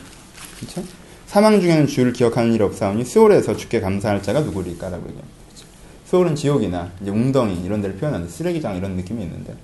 [0.61, 0.83] 그렇죠?
[1.31, 5.29] 사망 중에는 주를 기억하는 일 없사오니 수월에서 주께 감사할 자가 누구리까라고 얘기합니다.
[5.47, 5.65] 그렇죠?
[6.07, 9.55] 수월은 지옥이나 이제 웅덩이 이런 데를 표현하는 쓰레기장 이런 느낌이 있는데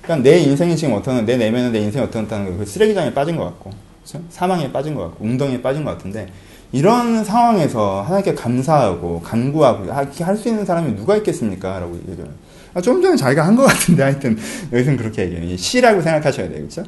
[0.00, 3.72] 그러니까 내 인생이 지금 어떤 내 내면은 내 인생이 어떻다는 그 쓰레기장에 빠진 것 같고
[4.02, 4.24] 그렇죠?
[4.30, 6.28] 사망에 빠진 것 같고 웅덩이에 빠진 것 같은데
[6.72, 11.78] 이런 상황에서 하나님께 감사하고 간구하고 할 수 있는 사람이 누가 있겠습니까?
[11.78, 12.26] 라고 얘기해요.
[12.72, 14.38] 아, 좀 전에 자기가 한 것 같은데 하여튼
[14.72, 15.58] 여기서는 그렇게 얘기해요.
[15.58, 16.60] 시라고 생각하셔야 돼요.
[16.60, 16.84] 그렇죠?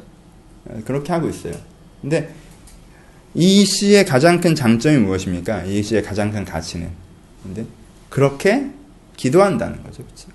[0.83, 1.53] 그렇게 하고 있어요.
[2.01, 2.33] 근데
[3.35, 5.65] 이 시의 가장 큰 장점이 무엇입니까?
[5.65, 6.89] 이 시의 가장 큰 가치는.
[7.43, 7.65] 근데
[8.09, 8.67] 그렇게
[9.17, 10.03] 기도한다는 거죠.
[10.03, 10.29] 그렇죠?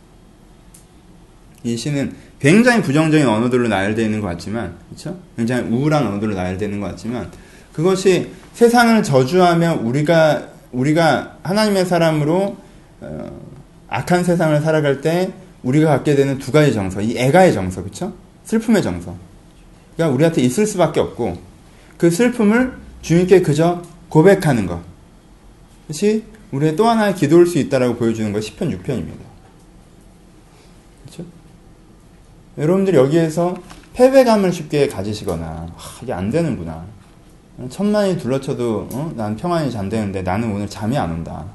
[1.64, 5.18] 이 시는 굉장히 부정적인 언어들로 나열되어 있는 것 같지만, 그렇죠?
[5.36, 7.30] 굉장히 우울한 언어들로 나열되어 있는 것 같지만,
[7.72, 12.56] 그것이 세상을 저주하며 우리가 우리가 하나님의 사람으로
[13.00, 13.40] 어,
[13.88, 15.32] 악한 세상을 살아갈 때
[15.62, 18.14] 우리가 갖게 되는 두 가지 정서, 이 애가의 정서, 그렇죠?
[18.44, 19.16] 슬픔의 정서.
[19.96, 21.38] 그러니까 우리한테 있을 수밖에 없고
[21.98, 22.72] 그 슬픔을
[23.02, 24.80] 주님께 그저 고백하는 것.
[25.82, 29.30] 그것이 우리의 또 하나의 기도일 수 있다라고 보여주는 것이 10편 6편입니다.
[32.58, 33.56] 여러분들이 여기에서
[33.94, 36.84] 패배감을 쉽게 가지시거나 아, 이게 안 되는구나.
[37.68, 39.12] 천만이 둘러쳐도 어?
[39.16, 41.46] 난 평안히 잠드는데 나는 오늘 잠이 안 온다.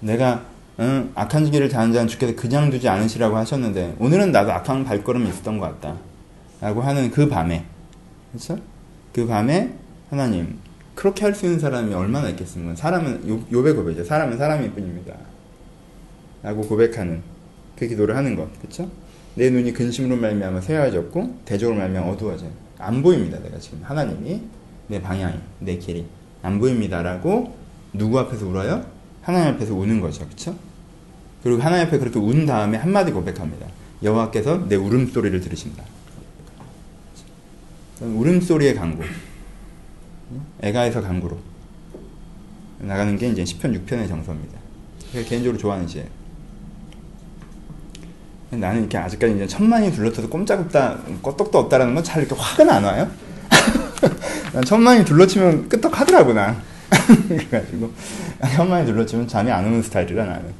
[0.00, 0.44] 내가
[0.80, 5.58] 응, 악한 길을 다는 자는 주께서 그냥 두지 않으시라고 하셨는데 오늘은 나도 악한 발걸음이 있었던
[5.58, 5.96] 것 같다.
[6.60, 7.64] 라고 하는 그 밤에
[8.32, 8.58] 그렇죠?
[9.14, 9.72] 그 밤에
[10.10, 10.58] 하나님
[10.94, 12.74] 그렇게 할 수 있는 사람이 얼마나 있겠습니까?
[12.76, 14.04] 사람은 요, 요배 고백이죠.
[14.04, 15.14] 사람은 사람일 뿐입니다.
[16.42, 17.22] 라고 고백하는
[17.76, 18.90] 그 기도를 하는 것, 그렇죠?
[19.34, 22.46] 내 눈이 근심으로 말미암아 새하졌고 대적으로 말미암아 어두워져.
[22.78, 23.38] 안 보입니다.
[23.40, 24.42] 내가 지금 하나님이
[24.88, 26.06] 내 방향이 내 길이
[26.42, 27.56] 안 보입니다라고
[27.92, 28.84] 누구 앞에서 울어요?
[29.22, 30.54] 하나님 앞에서 우는 거죠, 그렇죠?
[31.42, 33.66] 그리고 하나님 앞에 그렇게 운 다음에 한마디 고백합니다.
[34.02, 35.82] 여호와께서 내 울음소리를 들으신다.
[38.00, 39.02] 울음소리의 강구.
[40.62, 41.38] 애가에서 강구로
[42.80, 44.58] 나가는 게 이제 10편, 6편의 정서입니다.
[45.12, 46.06] 개인적으로 좋아하는 시예요.
[48.50, 53.10] 나는 이렇게 아직까지 이제 천만이 둘러쳐서 꼼짝없다, 껐떡도 없다라는 건 잘 이렇게 화가 안 와요.
[54.52, 56.60] 난 천만이 둘러치면 끄떡하더라고, 나.
[57.28, 57.92] 그래가지고,
[58.54, 60.52] 천만이 둘러치면 잠이 안 오는 스타일이라, 나는.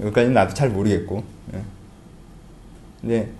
[0.00, 1.22] 여기까지는 나도 잘 모르겠고.
[1.54, 1.62] 예.
[3.00, 3.30] 근데,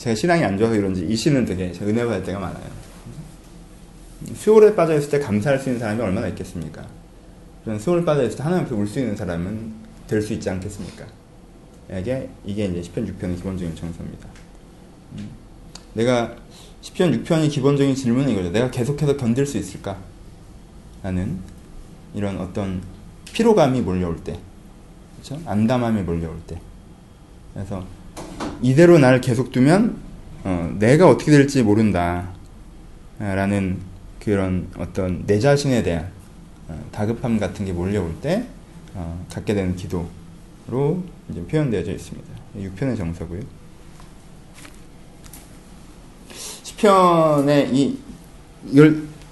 [0.00, 2.64] 제가 신앙이 안 좋아서 그런지 이 시는 되게 은혜 받을 때가 많아요.
[4.34, 6.86] 수월에 빠져 있을 때 감사할 수 있는 사람이 얼마나 있겠습니까?
[7.62, 9.74] 그런 수월에 빠져 있을 때 하나님 앞에 울 수 있는 사람은
[10.08, 11.04] 될 수 있지 않겠습니까?
[11.98, 14.26] 이게, 이게 이제 10편, 6편의 기본적인 정서입니다.
[15.18, 15.28] 음.
[15.92, 16.34] 내가
[16.80, 18.50] 10편, 6편의 기본적인 질문은 이거죠.
[18.52, 19.98] 내가 계속해서 견딜 수 있을까?
[21.02, 21.40] 라는
[22.14, 22.80] 이런 어떤
[23.34, 24.38] 피로감이 몰려올 때,
[25.22, 25.42] 그렇죠?
[25.44, 26.58] 암담함이 몰려올 때.
[27.52, 27.84] 그래서
[28.62, 29.96] 이대로 나를 계속 두면
[30.44, 32.30] 어, 내가 어떻게 될지 모른다.
[33.18, 33.78] 라는
[34.18, 36.10] 그런 어떤 내 자신에 대한
[36.68, 38.46] 어, 다급함 같은 게 몰려올 때
[38.94, 40.08] 어, 갖게 되는 기도
[40.66, 42.28] 로 이제 표현되어져 있습니다.
[42.56, 43.42] 6편의 정서고요.
[46.62, 47.98] 10편의 이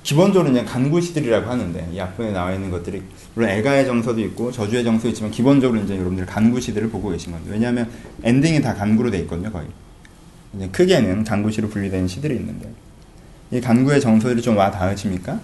[0.03, 3.03] 기본적으로 그냥 간구시들이라고 하는데 이 앞편에 나와 있는 것들이
[3.39, 7.89] 물론 애가의 정서도 있고 저주의 정서 있지만 기본적으로 이제 여러분들 간구시들을 보고 계신 건데 왜냐하면
[8.25, 9.69] 엔딩이 다 간구로 돼 있거든요 거의
[10.57, 12.69] 이제 크게는 간구시로 분리된 시들이 있는데
[13.53, 15.41] 이 간구의 정서들이 좀 와 닿으십니까?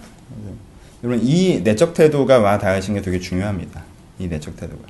[1.05, 3.84] 여러분 이 내적 태도가 와 닿으신 게 되게 중요합니다.
[4.18, 4.82] 이 내적 태도가.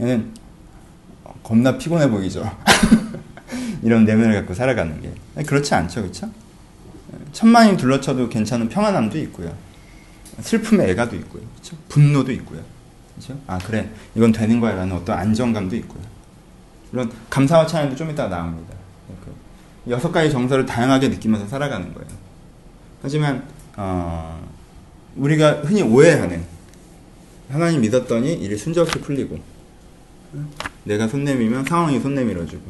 [0.00, 0.32] 얘는
[1.42, 2.48] 겁나 피곤해 보이죠.
[3.82, 6.30] 이런 내면을 갖고 살아가는 게 그렇지 않죠, 그렇죠?
[7.32, 9.52] 천만이 둘러쳐도 괜찮은 평안함도 있고요.
[10.40, 11.42] 슬픔의 애가도 있고요.
[11.54, 11.76] 그렇죠?
[11.88, 12.60] 분노도 있고요.
[13.14, 13.38] 그렇죠?
[13.46, 16.02] 아 그래 이건 되는 거야라는 어떤 안정감도 있고요.
[16.90, 18.74] 물론 감사와 찬양도 좀 이따 나옵니다.
[19.24, 22.08] 그 여섯 가지 정서를 다양하게 느끼면서 살아가는 거예요.
[23.02, 23.44] 하지만
[23.76, 24.40] 어,
[25.16, 26.44] 우리가 흔히 오해하는
[27.50, 29.38] 하나님 믿었더니 일이 순조롭게 풀리고
[30.84, 32.62] 내가 손 내밀면 상황이 손 내밀어주고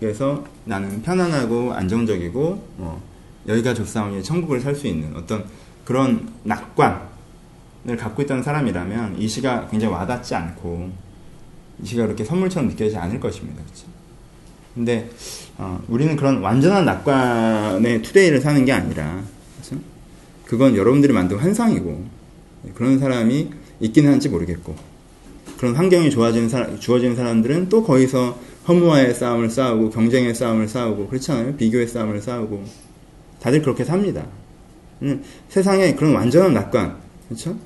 [0.00, 3.02] 그래서 나는 편안하고 안정적이고 뭐
[3.46, 5.44] 여기가 좋사오니 천국을 살 수 있는 어떤
[5.84, 10.90] 그런 낙관을 갖고 있던 사람이라면 이 시가 굉장히 와닿지 않고
[11.82, 13.62] 이 시가 그렇게 선물처럼 느껴지지 않을 것입니다.
[13.62, 13.86] 그렇죠?
[14.74, 15.10] 근데
[15.58, 19.22] 어, 우리는 그런 완전한 낙관의 투데이를 사는 게 아니라
[19.56, 19.82] 그렇죠?
[20.46, 22.06] 그건 여러분들이 만든 환상이고
[22.74, 24.76] 그런 사람이 있기는 한지 모르겠고
[25.58, 31.56] 그런 환경이 좋아지는 사람, 주어지는 사람들은 또 거기서 허무와의 싸움을 싸우고 경쟁의 싸움을 싸우고 그렇잖아요.
[31.56, 32.64] 비교의 싸움을 싸우고
[33.40, 34.24] 다들 그렇게 삽니다.
[35.02, 36.96] 음, 세상에 그런 완전한 낙관,
[37.28, 37.56] 그렇죠?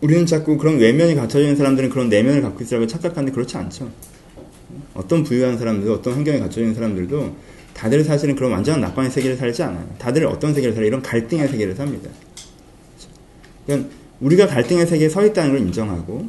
[0.00, 3.90] 우리는 자꾸 그런 외면이 있는 사람들은 그런 내면을 갖고 있으라고 착각하는데 그렇지 않죠.
[4.94, 7.36] 어떤 부유한 사람들, 어떤 환경에 갖춰져 있는 사람들도
[7.74, 9.86] 다들 사실은 그런 완전한 낙관의 세계를 살지 않아요.
[9.98, 10.88] 다들 어떤 세계를 살아요?
[10.88, 12.10] 이런 갈등의 세계를 삽니다.
[13.66, 13.90] 그러니까
[14.20, 16.26] 우리가 갈등의 세계에 서 있다는 걸 인정하고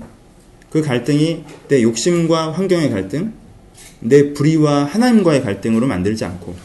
[0.69, 3.33] 그 갈등이 내 욕심과 환경의 갈등,
[4.01, 6.55] 내 불의와 하나님과의 갈등으로 만들지 않고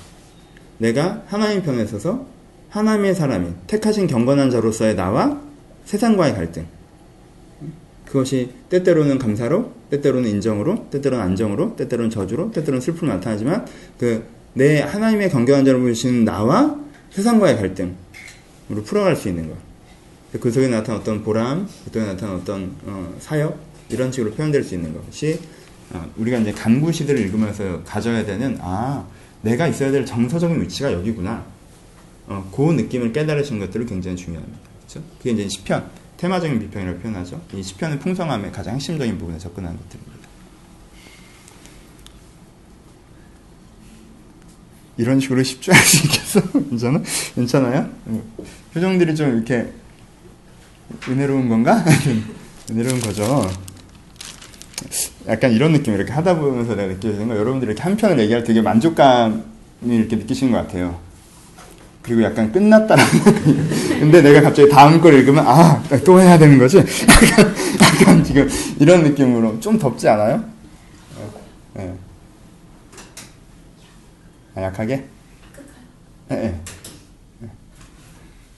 [0.79, 2.27] 내가 하나님 편에 서서
[2.73, 5.41] 하나님의 사람이 택하신 경건한 자로서의 나와
[5.85, 6.66] 세상과의 갈등
[8.07, 13.66] 그것이 때때로는 감사로 때때로는 인정으로 때때로는 안정으로 때때로는 저주로 때때로는 슬픔으로 나타나지만
[13.99, 16.77] 그 내 하나님의 경건한 자로 보시는 나와
[17.11, 19.57] 세상과의 갈등으로 풀어갈 수 있는 것.
[20.41, 23.59] 그 속에 나타난 어떤 보람, 그 속에 나타난 어떤 어, 사역
[23.91, 25.39] 이런 식으로 표현될 수 있는 것이
[25.91, 29.07] 어, 우리가 이제 간구 시들을 읽으면서 가져야 되는 아
[29.43, 31.45] 내가 있어야 될 정서적인 위치가 여기구나.
[32.27, 34.59] 어, 그 느낌을 깨달으시는 것들이 굉장히 중요합니다.
[34.81, 35.03] 그렇죠?
[35.18, 37.41] 그게 이제 시편 테마적인 비평이라고 표현하죠.
[37.53, 40.23] 이 시편의 풍성함의 가장 핵심적인 부분에 접근하는 것들입니다.
[44.99, 46.41] 이런 식으로 쉽지 않수 있겠어?
[46.53, 47.03] 괜찮아?
[47.35, 47.91] 괜찮아요?
[48.73, 49.73] 표정들이 좀 이렇게
[51.09, 51.85] 은혜로운 건가?
[52.70, 53.51] 은혜로운 거죠.
[55.27, 58.49] 약간 이런 느낌 이렇게 하다 보면서 내가 느껴지는 거 여러분들이 이렇게 한 편을 얘기할 때
[58.49, 59.43] 되게 만족감이
[59.87, 61.01] 이렇게 느끼시는 것 같아요.
[62.03, 63.11] 그리고 약간 끝났다라는
[64.00, 66.78] 근데 내가 갑자기 다음 걸 읽으면 아 또 해야 되는 거지
[67.09, 68.48] 약간, 약간 지금
[68.80, 70.44] 이런 느낌으로 좀 덥지 않아요?
[71.74, 71.94] 네.
[74.55, 75.05] 아, 약하게?
[76.28, 76.61] 네,
[77.40, 77.48] 네.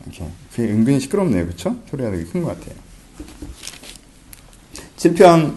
[0.06, 0.24] 이렇게
[0.54, 1.76] 그게 은근히 시끄럽네요 그쵸?
[1.90, 2.74] 소리가 되게 큰 것 같아요
[4.96, 5.54] 7편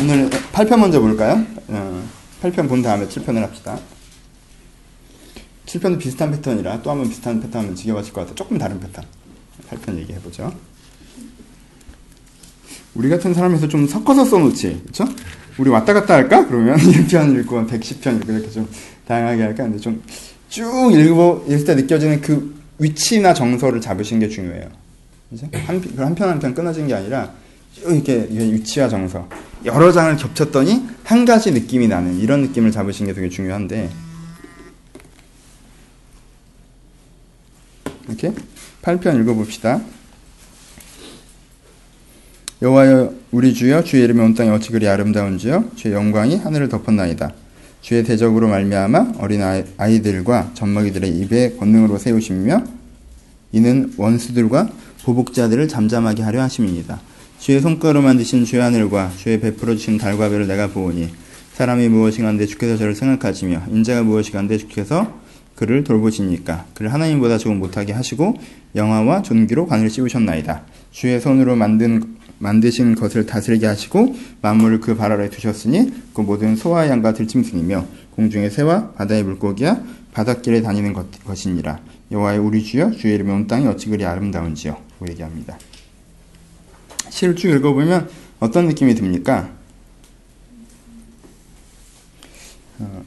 [0.00, 1.44] 오늘 8편 먼저 볼까요?
[1.68, 2.02] 어,
[2.42, 3.78] 8편 본 다음에 7편을 합시다
[5.72, 8.34] 7편도 비슷한 패턴이라 또 한 번 비슷한 패턴 한번 지켜보실 것 같아요.
[8.34, 9.04] 조금 다른 패턴.
[9.70, 10.52] 8편 얘기해보죠.
[12.94, 14.82] 우리 같은 사람에서 좀 섞어서 써놓지.
[14.86, 15.04] 그쵸?
[15.58, 16.46] 우리 왔다 갔다 할까?
[16.46, 18.68] 그러면 1편 읽고 110편 읽고 이렇게 좀
[19.06, 19.62] 다양하게 할까?
[19.64, 20.02] 근데 좀
[20.48, 24.68] 쭉 읽고, 읽을 때 느껴지는 그 위치나 정서를 잡으시는 게 중요해요.
[25.30, 25.46] 그죠?
[25.52, 27.30] 한, 한편 한 편 끊어진 게 아니라
[27.72, 29.28] 쭉 이렇게 위치와 정서.
[29.64, 33.90] 여러 장을 겹쳤더니 한 가지 느낌이 나는 이런 느낌을 잡으시는 게 되게 중요한데
[38.08, 38.32] 이렇게
[38.82, 39.80] 8편 읽어봅시다.
[42.62, 47.32] 여호와여 우리 주여 주의 이름이 온 땅에 어찌 그리 아름다운지요 주의 영광이 하늘을 덮었나이다.
[47.80, 49.40] 주의 대적으로 말미암아 어린
[49.78, 52.64] 아이들과 젖먹이들의 입에 권능으로 세우시며
[53.52, 54.68] 이는 원수들과
[55.04, 57.00] 보복자들을 잠잠하게 하려 하심입니다.
[57.38, 61.08] 주의 손가락으로 만드신 주의 하늘과 주의 베풀어 주신 달과 별을 내가 보오니
[61.54, 65.19] 사람이 무엇이간데 주께서 저를 생각하시며 인자가 무엇이간데 주께서
[65.60, 68.34] 그를 돌보시니까 그를 하나님보다 조금 못하게 하시고
[68.74, 70.62] 영화와 존귀로 관을 씌우셨나이다.
[70.90, 76.88] 주의 손으로 만든 만드신 것을 다스리게 하시고 만물을 그 발 아래 두셨으니 그 모든 소와
[76.88, 79.84] 양과 들짐승이며 공중의 새와 바다의 물고기야
[80.14, 81.78] 바닷길에 다니는 것, 것이니라.
[82.10, 84.78] 여호와의 우리 주여 주의 이름의 온 땅이 어찌 그리 아름다운지요.
[84.98, 85.58] 고 얘기합니다.
[87.10, 88.08] 시를 쭉 읽어보면
[88.40, 89.50] 어떤 느낌이 듭니까?
[92.78, 93.04] 어,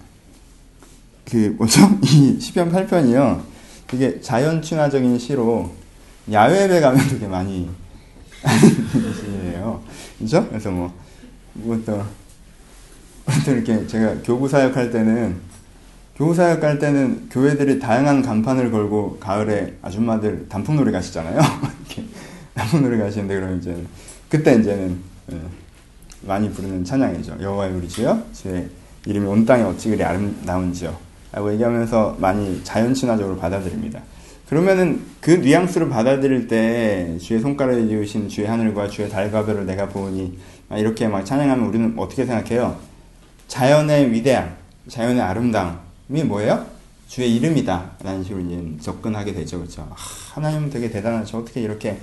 [1.33, 1.81] 그 뭐죠?
[2.03, 3.41] 이 시편 8편이요.
[3.87, 5.71] 되게 자연 친화적인 시로
[6.31, 7.67] 야외에 가면 되게 많이
[9.19, 9.81] 시예요.
[10.19, 10.47] 그죠?
[10.47, 10.93] 그래서 뭐
[11.55, 12.03] 이것도
[13.45, 15.41] 또 이렇게 제가 교구 사역할 때는
[16.15, 21.39] 교구 사역할 때는 교회들이 다양한 간판을 걸고 가을에 아줌마들 단풍놀이 가시잖아요.
[21.89, 22.05] 이렇게
[22.53, 23.75] 단풍놀이 가시는데 그러면 이제
[24.29, 24.99] 그때 이제는
[25.31, 25.41] 예,
[26.21, 27.37] 많이 부르는 찬양이죠.
[27.41, 28.69] 여호와의 우리 주여 주의
[29.07, 31.12] 이름이 온 땅에 어찌 그리 아름다운지요.
[31.33, 34.01] 라고 얘기하면서 많이 자연 친화적으로 받아들입니다.
[34.47, 40.37] 그러면은 그 뉘앙스를 받아들일 때 주의 손가락을 지으신 주의 하늘과 주의 달과 별을 내가 보니
[40.75, 42.77] 이렇게 막 찬양하면 우리는 어떻게 생각해요?
[43.47, 44.55] 자연의 위대함,
[44.87, 46.65] 자연의 아름다움이 뭐예요?
[47.07, 47.91] 주의 이름이다.
[48.03, 49.57] 라는 식으로 이제 접근하게 되죠.
[49.57, 49.83] 그렇죠?
[49.83, 49.95] 아,
[50.33, 51.39] 하나님은 되게 대단하죠.
[51.39, 51.99] 어떻게 이렇게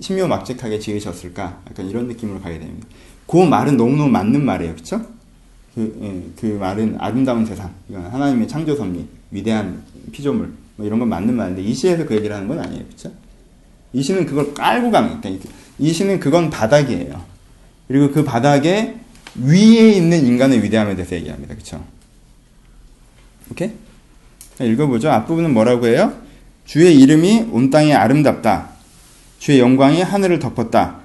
[0.00, 1.60] 신묘막직하게 지으셨을까?
[1.68, 2.86] 약간 이런 느낌으로 가게 됩니다.
[3.26, 4.74] 그 말은 너무너무 맞는 말이에요.
[4.74, 5.02] 그렇죠?
[5.74, 11.08] 그, 예, 그 말은 아름다운 세상, 이건 하나님의 창조 섭리, 위대한 피조물, 뭐 이런 건
[11.08, 12.84] 맞는 말인데 이 시에서 그 얘기를 하는 건 아니에요.
[12.84, 13.12] 그렇죠?
[13.92, 15.28] 이 시는 그걸 깔고 가니까
[15.78, 17.22] 이 시는 그건 바닥이에요.
[17.88, 18.96] 그리고 그 바닥에
[19.36, 21.54] 위에 있는 인간의 위대함에 대해서 얘기합니다.
[21.54, 21.84] 그렇죠?
[23.50, 23.72] 오케이?
[24.60, 25.10] 읽어보죠.
[25.10, 26.12] 앞부분은 뭐라고 해요?
[26.64, 28.70] 주의 이름이 온 땅에 아름답다.
[29.38, 31.00] 주의 영광이 하늘을 덮었다.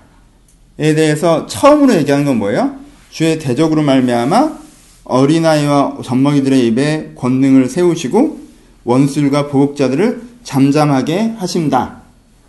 [0.78, 2.78] 에 대해서 처음으로 얘기하는 건 뭐예요?
[3.16, 4.60] 주의 대적으로 말미암아
[5.06, 8.42] 어린아이와 젖먹이들의 입에 권능을 세우시고
[8.84, 12.02] 원술과 보복자들을 잠잠하게 하신다.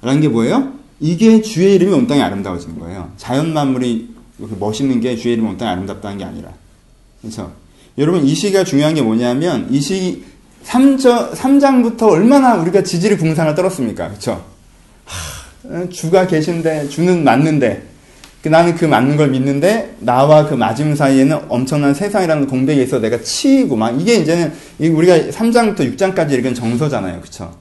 [0.02, 0.72] 라는 게 뭐예요?
[0.98, 3.12] 이게 주의 이름이 온 땅에 아름다워지는 거예요.
[3.16, 4.08] 자연 만물이
[4.58, 6.48] 멋있는 게 주의 이름이 온 땅에 아름답다는 게 아니라.
[7.20, 7.52] 그렇죠?
[7.96, 10.24] 여러분 이 시기가 중요한 게 뭐냐면 이 시기
[10.64, 14.08] 3저, 3장부터 얼마나 우리가 지지리 궁상을 떨었습니까?
[14.08, 14.44] 그렇죠?
[15.90, 17.95] 주가 계신데 주는 맞는데 그
[18.45, 23.74] 나는 그 맞는 걸 믿는데 나와 그 맞음 사이에는 엄청난 세상이라는 공백이 있어 내가 치이고
[23.76, 27.20] 막 이게 이제는 우리가 3장부터 6장까지 읽은 정서잖아요.
[27.20, 27.53] 그쵸?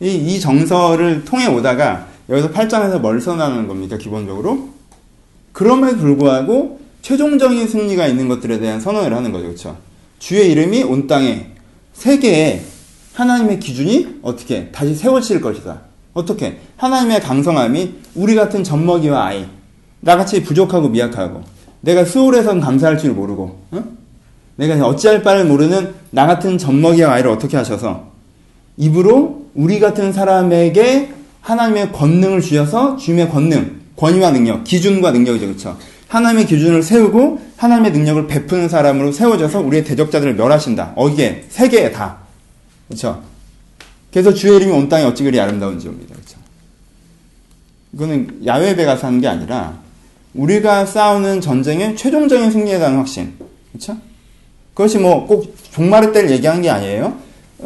[0.00, 3.96] 이, 이 정서를 통해 오다가 여기서 8장에서 뭘 선언하는 겁니까?
[3.98, 4.70] 기본적으로?
[5.52, 9.48] 그럼에도 불구하고 최종적인 승리가 있는 것들에 대한 선언을 하는 거죠.
[9.48, 9.76] 그쵸?
[10.18, 11.50] 주의 이름이 온 땅에
[11.94, 12.62] 세계에
[13.14, 15.82] 하나님의 기준이 어떻게 다시 세워질 것이다.
[16.12, 16.58] 어떻게?
[16.76, 19.46] 하나님의 강성함이 우리 같은 젖먹이와 아이,
[20.00, 21.42] 나같이 부족하고 미약하고
[21.80, 23.84] 내가 수월해선 감사할 줄 모르고 어?
[24.56, 28.08] 내가 어찌할 바를 모르는 나 같은 젖먹이와 아이를 어떻게 하셔서
[28.76, 35.46] 입으로 우리 같은 사람에게 하나님의 권능을 주셔서 주님의 권능, 권위와 능력, 기준과 능력이죠.
[35.46, 35.78] 그렇죠?
[36.08, 40.92] 하나님의 기준을 세우고 하나님의 능력을 베푸는 사람으로 세워져서 우리의 대적자들을 멸하신다.
[40.96, 42.18] 어기에 세계에 다.
[42.88, 43.22] 그렇죠?
[44.12, 46.14] 그래서 주의 이름이 온 땅에 어찌 그리 아름다운지 옵니다.
[46.14, 46.38] 그렇죠?
[47.92, 49.78] 이거는 야외 배 가서 하는 게 아니라
[50.36, 53.34] 우리가 싸우는 전쟁의 최종적인 승리에 대한 확신.
[53.72, 53.96] 그렇죠?
[54.74, 57.16] 그것이 뭐 꼭 종말의 때를 얘기하는 게 아니에요.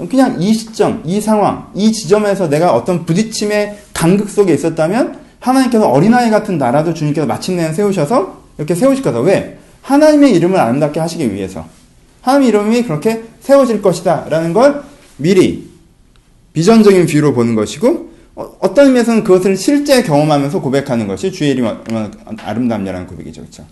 [0.09, 6.31] 그냥 이 시점, 이 상황, 이 지점에서 내가 어떤 부딪힘의 간극 속에 있었다면 하나님께서 어린아이
[6.31, 9.21] 같은 나라도 주님께서 마침내 세우셔서 이렇게 세우실 거다.
[9.21, 9.59] 왜?
[9.83, 11.67] 하나님의 이름을 아름답게 하시기 위해서.
[12.23, 14.27] 하나님의 이름이 그렇게 세워질 것이다.
[14.29, 14.83] 라는 걸
[15.17, 15.69] 미리
[16.53, 18.10] 비전적인 뷰로 보는 것이고
[18.61, 22.11] 어, 떤 의미에서는 그것을 실제 경험하면서 고백하는 것이 주의 이름이 얼마나
[22.43, 23.43] 아름답냐라는 고백이죠.
[23.43, 23.67] 그렇죠?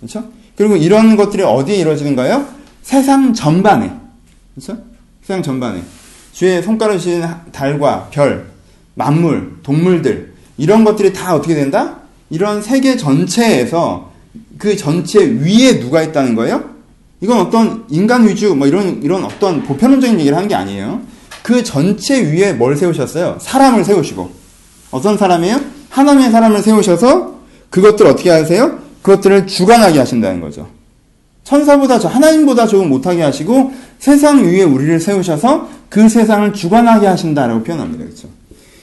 [0.00, 0.24] 그렇죠?
[0.56, 2.46] 그리고 이런 것들이 어디에 이루어지는가요?
[2.82, 3.92] 세상 전반에.
[4.54, 4.82] 그렇죠?
[5.22, 5.82] 세상 전반에.
[6.32, 8.46] 주의 손가락이신 달과 별,
[8.94, 11.98] 만물, 동물들 이런 것들이 다 어떻게 된다?
[12.30, 14.12] 이런 세계 전체에서
[14.58, 16.70] 그 전체 위에 누가 있다는 거예요?
[17.20, 21.00] 이건 어떤 인간 위주 뭐 이런 이런 어떤 보편론적인 얘기를 하는 게 아니에요.
[21.42, 23.38] 그 전체 위에 뭘 세우셨어요?
[23.40, 24.30] 사람을 세우시고.
[24.90, 25.60] 어떤 사람이에요?
[25.90, 27.34] 하나님의 사람을 세우셔서
[27.70, 28.78] 그것들 어떻게 하세요?
[29.02, 30.68] 그것들을 주관하게 하신다는 거죠.
[31.44, 38.04] 천사보다 저 하나님보다 조금 못하게 하시고 세상 위에 우리를 세우셔서 그 세상을 주관하게 하신다라고 표현합니다.
[38.04, 38.28] 그렇죠?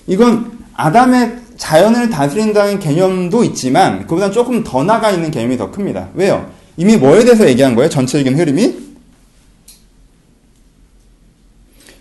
[0.07, 6.09] 이건 아담의 자연을 다스린다는 개념도 있지만 그보다 조금 더 나가 있는 개념이 더 큽니다.
[6.13, 6.49] 왜요?
[6.77, 7.89] 이미 뭐에 대해서 얘기한 거예요?
[7.89, 8.88] 전체적인 흐름이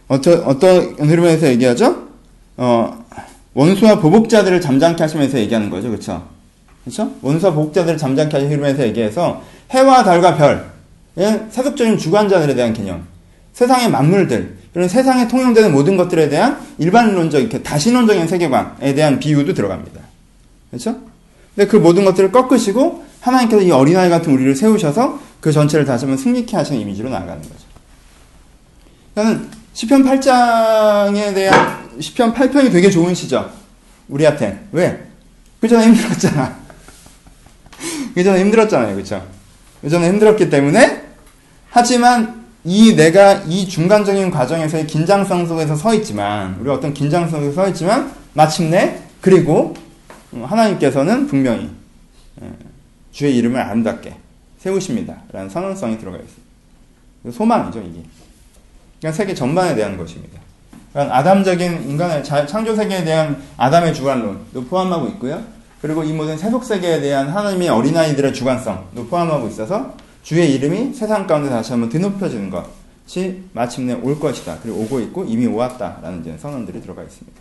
[0.09, 2.09] 어떤, 어떤 흐름에서 얘기하죠?
[2.56, 3.04] 어,
[3.54, 5.90] 원수와 보복자들을 잠잠케 하시면서 얘기하는 거죠.
[5.90, 6.26] 그쵸?
[6.84, 7.12] 그쵸?
[7.22, 10.70] 원수와 보복자들을 잠잠케 하시는 흐름에서 얘기해서 해와 달과 별,
[11.18, 11.46] 예?
[11.50, 13.06] 세속적인 주관자들에 대한 개념,
[13.52, 20.00] 세상의 만물들, 이런 세상에 통용되는 모든 것들에 대한 일반론적, 이렇게 다신론적인 세계관에 대한 비유도 들어갑니다.
[20.70, 20.96] 그렇죠?
[21.54, 26.16] 근데 그 모든 것들을 꺾으시고 하나님께서 이 어린아이 같은 우리를 세우셔서 그 전체를 다시 한번
[26.22, 27.68] 승리케 하시는 이미지로 나아가는 거죠.
[29.79, 33.49] 시편 8장에 대한 시편 8편이 되게 좋은 시죠.
[34.09, 34.66] 우리한테.
[34.72, 35.07] 왜?
[35.61, 36.59] 그 전에 힘들었잖아.
[38.12, 38.97] 그 전에 힘들었잖아요.
[38.97, 39.24] 그쵸?
[39.81, 41.05] 그 전에 힘들었기 때문에
[41.70, 47.68] 하지만 이 내가 이 중간적인 과정에서의 긴장성 속에서 서 있지만 우리 어떤 긴장성 속에서 서
[47.68, 49.74] 있지만 마침내 그리고
[50.33, 51.70] 하나님께서는 분명히
[52.43, 52.51] 예,
[53.12, 54.16] 주의 이름을 아름답게
[54.59, 55.18] 세우십니다.
[55.31, 57.33] 라는 선언성이 들어가 있어요.
[57.33, 58.03] 소망이죠, 이게.
[59.01, 60.40] 그러니까 세계 전반에 대한 것입니다.
[60.92, 65.42] 그러니까 아담적인 인간의 창조 세계에 대한 아담의 주관론도 포함하고 있고요.
[65.80, 71.49] 그리고 이 모든 세속 세계에 대한 하나님의 어린아이들의 주관성도 포함하고 있어서 주의 이름이 세상 가운데
[71.49, 72.66] 다시 한번 드높여지는 것.
[73.53, 74.59] 마침내 올 것이다.
[74.62, 77.40] 그리고 오고 있고 이미 오았다라는 이제 선언들이 들어가 있습니다.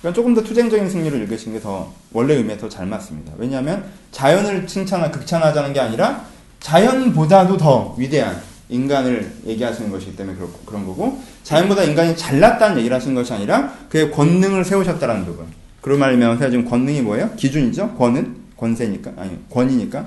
[0.00, 3.32] 그러니까 조금 더 투쟁적인 승리를 읽으신 게 더 원래 의미에 더 잘 맞습니다.
[3.38, 6.24] 왜냐하면 자연을 칭찬하 극찬하자는 게 아니라
[6.60, 13.14] 자연보다도 더 위대한 인간을 얘기하시는 것이기 때문에 그렇고, 그런 거고 자연보다 인간이 잘났다는 얘기를 하시는
[13.14, 15.46] 것이 아니라 그의 권능을 세우셨다는 부분.
[15.80, 17.30] 그런 말이면 지금 권능이 뭐예요?
[17.36, 17.94] 기준이죠.
[17.94, 20.06] 권은 권세니까 아니 권이니까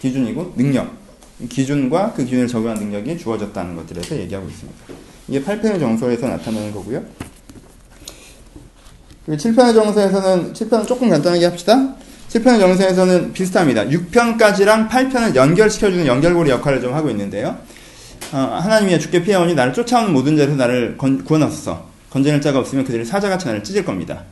[0.00, 0.88] 기준이고 능력.
[1.48, 4.78] 기준과 그 기준을 적용한 능력이 주어졌다는 것들에서 얘기하고 있습니다.
[5.28, 7.02] 이게 8편의 정서에서 나타나는 거고요.
[9.28, 11.94] 7편의 정서에서는 7편은 조금 간단하게 합시다.
[12.28, 13.86] 7편의 정서에서는 비슷합니다.
[13.86, 17.58] 6편까지랑 8편을 연결시켜주는 연결고리 역할을 좀 하고 있는데요.
[18.32, 21.86] 어, 하나님의 주께 피해오니 나를 쫓아오는 모든 자에서 나를 건, 구원하소서.
[22.10, 24.22] 건져낼 자가 없으면 그들이 사자같이 나를 찢을 겁니다.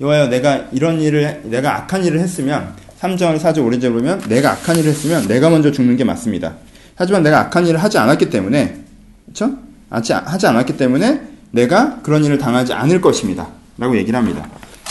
[0.00, 4.90] 여호와여 내가 이런 일을 내가 악한 일을 했으면 3절 4절 5절 보면 내가 악한 일을
[4.90, 6.54] 했으면 내가 먼저 죽는 게 맞습니다.
[6.94, 8.76] 하지만 내가 악한 일을 하지 않았기 때문에
[9.24, 9.56] 그렇죠?
[9.88, 11.20] 하지 않았기 때문에
[11.50, 13.48] 내가 그런 일을 당하지 않을 것입니다.
[13.78, 14.48] 라고 얘기를 합니다.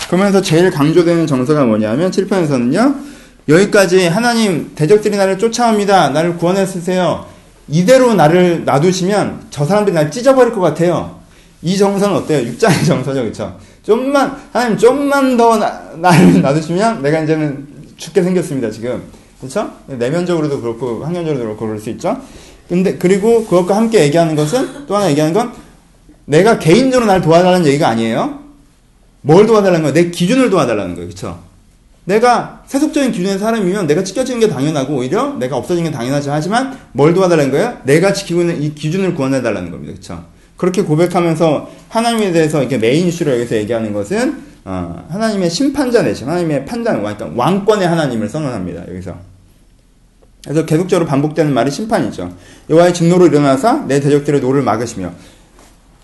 [0.07, 2.95] 그러면서 제일 강조되는 정서가 뭐냐면 7편에서는요.
[3.47, 6.09] 여기까지 하나님 대적들이 나를 쫓아옵니다.
[6.09, 7.30] 나를 구원해 주세요.
[7.67, 11.19] 이대로 나를 놔두시면 저 사람들이 날 찢어버릴 것 같아요.
[11.61, 12.47] 이 정서는 어때요?
[12.47, 13.57] 육장의 정서죠, 그쵸?
[13.83, 19.01] 좀만, 하나님 좀만 더 나, 나를 놔두시면 내가 이제는 죽게 생겼습니다, 지금.
[19.39, 19.71] 그쵸?
[19.87, 22.17] 내면적으로도 그렇고, 환경적으로도 그렇고, 그럴 수 있죠?
[22.67, 25.51] 근데, 그리고 그것과 함께 얘기하는 것은, 또 하나 얘기하는 건,
[26.25, 28.39] 내가 개인적으로 날 도와달라는 얘기가 아니에요.
[29.21, 29.93] 뭘 도와달라는 거야?
[29.93, 31.39] 내 기준을 도와달라는 거예요, 그쵸?
[32.05, 37.13] 내가 세속적인 기준의 사람이면 내가 지켜지는 게 당연하고 오히려 내가 없어지는 게 당연하지 하지만 뭘
[37.13, 37.81] 도와달라는 거야?
[37.83, 39.93] 내가 지키고 있는 이 기준을 구원해달라는 겁니다.
[39.93, 40.23] 그쵸?
[40.57, 46.65] 그렇게 고백하면서 하나님에 대해서 이렇게 메인 이슈로 여기서 얘기하는 것은 어, 하나님의 심판자 내심, 하나님의
[46.65, 48.87] 판단, 그러니까 왕권의 하나님을 선언합니다.
[48.89, 49.15] 여기서.
[50.43, 52.31] 그래서 계속적으로 반복되는 말이 심판이죠.
[52.69, 55.11] 여호와의 진노로 일어나사 내 대적들의 노를 막으시며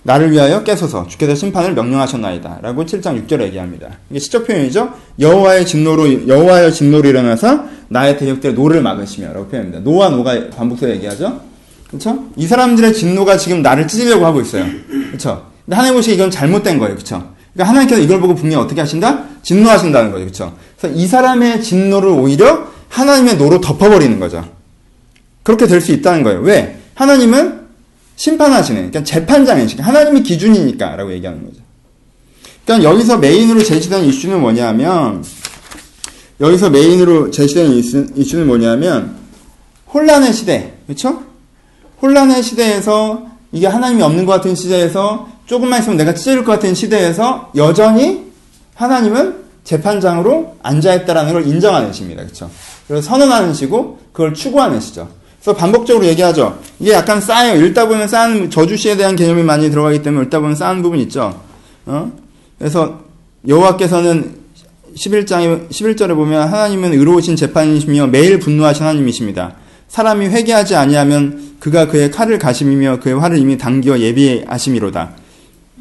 [0.08, 2.60] 나를 위하여 깨소서 주께서 심판을 명령하셨나이다.
[2.62, 3.90] 라고 7장 6절에 얘기합니다.
[4.10, 4.94] 이게 시적 표현이죠.
[5.20, 9.82] 여호와의 진노로 여호와의 진노로 일어나서 나의 대적들의 노를 막으시며 라고 표현합니다.
[9.82, 11.42] 노와 노가 반복해서 얘기하죠.
[11.90, 12.24] 그렇죠?
[12.38, 14.66] 이 사람들의 진노가 지금 나를 찢으려고 하고 있어요.
[15.10, 15.46] 그렇죠?
[15.66, 16.96] 근데 하나님 보시기에 이건 잘못된 거예요.
[16.96, 17.34] 그렇죠?
[17.52, 19.26] 그러니까 하나님께서 이걸 보고 분명히 어떻게 하신다?
[19.44, 20.24] 진노하신다는 거죠.
[20.24, 20.56] 그렇죠?
[20.80, 24.46] 그래서 이 사람의 진노를 오히려 하나님의 노로 덮어버리는 거죠.
[25.44, 26.40] 그렇게 될 수 있다는 거예요.
[26.40, 26.78] 왜?
[26.96, 27.67] 하나님은
[28.18, 31.62] 심판하시는, 그러니까 재판장이시니까 하나님이 기준이니까 라고 얘기하는 거죠.
[32.66, 35.24] 그러니까 여기서 메인으로 제시된 이슈는 뭐냐면
[36.42, 39.16] 여기서 메인으로 제시된 이슈, 는 뭐냐면
[39.94, 41.24] 혼란의 시대, 그렇죠?
[42.02, 47.52] 혼란의 시대에서 이게 하나님이 없는 것 같은 시대에서 조금만 있으면 내가 찢어질 것 같은 시대에서
[47.56, 48.26] 여전히
[48.76, 52.24] 하나님은 재판장으로 앉아있다라는 걸 인정하는 시입니다.
[52.24, 52.50] 그렇죠?
[52.88, 55.08] 그래서 선언하는 시고 그걸 추구하는 시죠.
[55.48, 56.60] 그래서 반복적으로 얘기하죠.
[56.78, 57.66] 이게 약간 쌓여요.
[57.68, 61.42] 읽다 보면 쌓는 저주시에 대한 개념이 많이 들어가기 때문에 읽다 보면 쌓는 부분 있죠.
[61.86, 62.12] 어?
[62.60, 63.00] 그래서
[63.48, 64.36] 여호와께서는
[64.94, 69.56] 11장에 11절에 보면 하나님은 의로우신 재판이시며 매일 분노하신 하나님이십니다.
[69.88, 75.12] 사람이 회개하지 아니하면 그가 그의 칼을 가심이며 그의 활을 이미 당겨 예비하심이로다.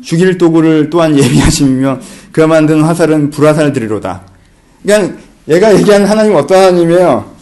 [0.05, 1.99] 죽일 도구를 또한 예비하심이며
[2.31, 4.23] 그가 만든 화살은 불화살들이로다.
[4.85, 5.17] 그러니까
[5.49, 7.35] 얘가 얘기하는 하나님은 어떤 하나님이에요?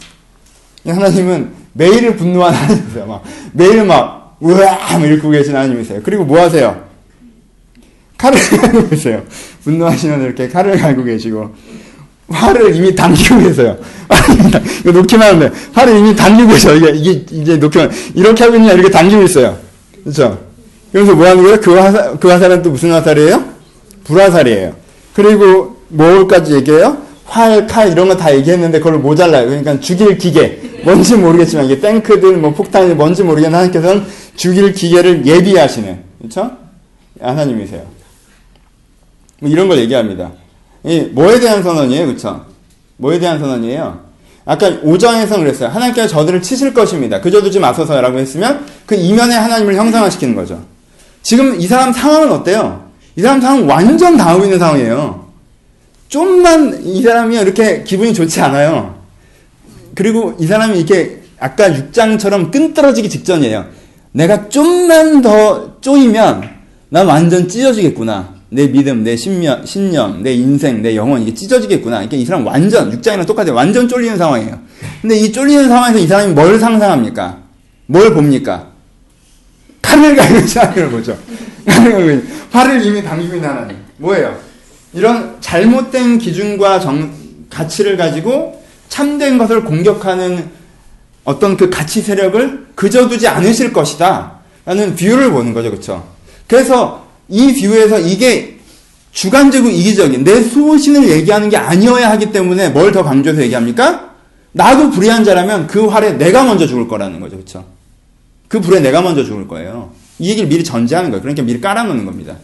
[0.87, 3.05] 하나님은 매일 분노하는 하나님이세요.
[3.05, 6.01] 막 매일 막 우와 읽고 계신 하나님이세요.
[6.03, 6.83] 그리고 뭐 하세요?
[8.17, 9.23] 칼을 갈고 계세요.
[9.63, 11.53] 분노하시면 이렇게 칼을 갈고 계시고
[12.29, 13.77] 활을 이미 당기고 계세요.
[14.81, 15.51] 이거 놓기만 돼.
[15.73, 16.73] 활을 이미 당기고 계셔.
[16.75, 19.57] 이게, 이게, 이제 놓기만, 이렇게 하고 있냐, 이렇게 당기고 있어요.
[20.03, 20.39] 그렇죠?
[20.91, 21.59] 그래서 뭐 하는 거예요?
[21.59, 23.43] 그 화살, 그 화살은 또 무슨 화살이에요?
[24.05, 24.75] 불화살이에요.
[25.13, 27.04] 그리고 뭘까지 얘기해요?
[27.25, 29.47] 활, 칼, 이런 거 다 얘기했는데 그걸 모자라요.
[29.47, 30.61] 그러니까 죽일 기계.
[30.83, 34.05] 뭔지 모르겠지만, 이게 탱크들, 뭐 폭탄이 뭔지 모르겠는 하나님께서는
[34.35, 36.51] 죽일 기계를 예비하시는, 그렇죠?
[37.19, 37.81] 하나님이세요.
[39.39, 40.31] 뭐 이런 걸 얘기합니다.
[40.83, 42.05] 이 뭐에 대한 선언이에요?
[42.07, 42.45] 그쵸?
[42.97, 44.05] 뭐에 대한 선언이에요?
[44.45, 45.69] 아까 5장에서 그랬어요.
[45.69, 47.19] 하나님께서 저들을 치실 것입니다.
[47.19, 50.61] 그저 두지 마소서라고 했으면 그 이면에 하나님을 형상화시키는 거죠.
[51.23, 52.85] 지금 이 사람 상황은 어때요?
[53.15, 55.24] 이 사람 상황 완전 당하고 있는 상황이에요.
[56.15, 58.95] 좀만 이 사람이 이렇게 기분이 좋지 않아요.
[59.95, 63.65] 그리고 이 사람이 이렇게 아까 6장처럼 끈 떨어지기 직전이에요.
[64.13, 66.49] 내가 좀만 더 쪼이면
[66.87, 68.33] 난 완전 찢어지겠구나.
[68.47, 71.97] 내 믿음, 내 신념, 신념, 내 인생, 내 영혼 이게 찢어지겠구나.
[71.97, 73.53] 그러니까 이 사람 완전 육장이랑 똑같아요.
[73.53, 74.57] 완전 쫄리는 상황이에요.
[75.01, 77.39] 근데 이 쫄리는 상황에서 이 사람이 뭘 상상합니까?
[77.87, 78.69] 뭘 봅니까?
[79.81, 81.17] 칼을 있는 하나님을 보죠.
[82.53, 83.75] 칼을 이미 있는 하나님.
[83.97, 84.44] 뭐예요?
[84.95, 87.13] 이런 잘못된 기준과 정,
[87.49, 90.49] 가치를 가지고 참된 것을 공격하는
[91.25, 94.39] 어떤 그 가치 세력을 그저 두지 않으실 것이다.
[94.65, 95.69] 라는 view를 보는 거죠.
[95.71, 96.07] 그쵸?
[96.47, 98.57] 그래서 이 view에서 이게
[99.11, 104.13] 주관적이고 이기적인 내 소신을 얘기하는 게 아니어야 하기 때문에 뭘 더 강조해서 얘기합니까?
[104.53, 107.37] 나도 불의한 자라면 그 활에 내가 먼저 죽을 거라는 거죠.
[107.37, 107.65] 그쵸?
[108.47, 109.91] 그 불에 내가 먼저 죽을 거예요.
[110.19, 111.21] 이 얘기를 미리 전제하는 거예요.
[111.21, 112.37] 그러니까 미리 깔아놓는 겁니다.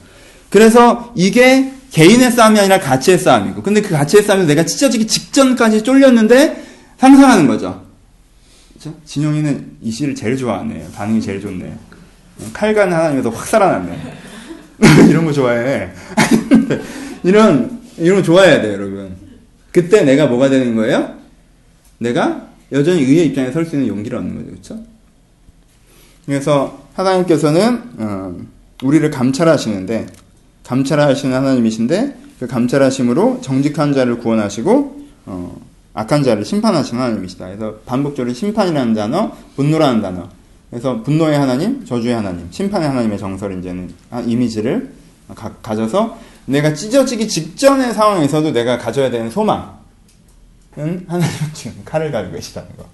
[0.50, 6.66] 그래서 이게 개인의 싸움이 아니라 가치의 싸움이고, 근데 그 가치의 싸움에서 내가 찢어지기 직전까지 쫄렸는데
[6.98, 7.86] 상상하는 거죠.
[8.74, 8.96] 그죠?
[9.06, 10.88] 진용이는 이 시를 제일 좋아하네.
[10.96, 11.74] 반응이 제일 좋네.
[12.54, 14.18] 칼간 하나님에서 확 살아났네.
[15.10, 15.90] 이런 거 좋아해.
[17.24, 19.16] 이런, 이런 거 좋아해야 돼요, 여러분.
[19.72, 21.16] 그때 내가 뭐가 되는 거예요?
[21.98, 24.50] 내가 여전히 의의 입장에 설 수 있는 용기를 얻는 거죠.
[24.50, 24.84] 그렇죠?
[26.26, 28.36] 그래서 하나님께서는 어,
[28.84, 30.08] 우리를 감찰하시는데
[30.72, 35.62] 감찰하시는 하나님이신데 그 감찰하심으로 정직한 자를 구원하시고 어,
[35.94, 37.48] 악한 자를 심판하시는 하나님이시다.
[37.48, 40.30] 그래서 반복적으로 심판이라는 단어, 분노라는 단어.
[40.70, 43.94] 그래서 분노의 하나님, 저주의 하나님, 심판의 하나님의 정설 이제는
[44.26, 44.94] 이미지를
[45.36, 49.68] 가, 가져서 내가 찢어지기 직전의 상황에서도 내가 가져야 되는 소망은
[50.78, 52.86] 하나님은 지금 칼을 가지고 계시다는 거.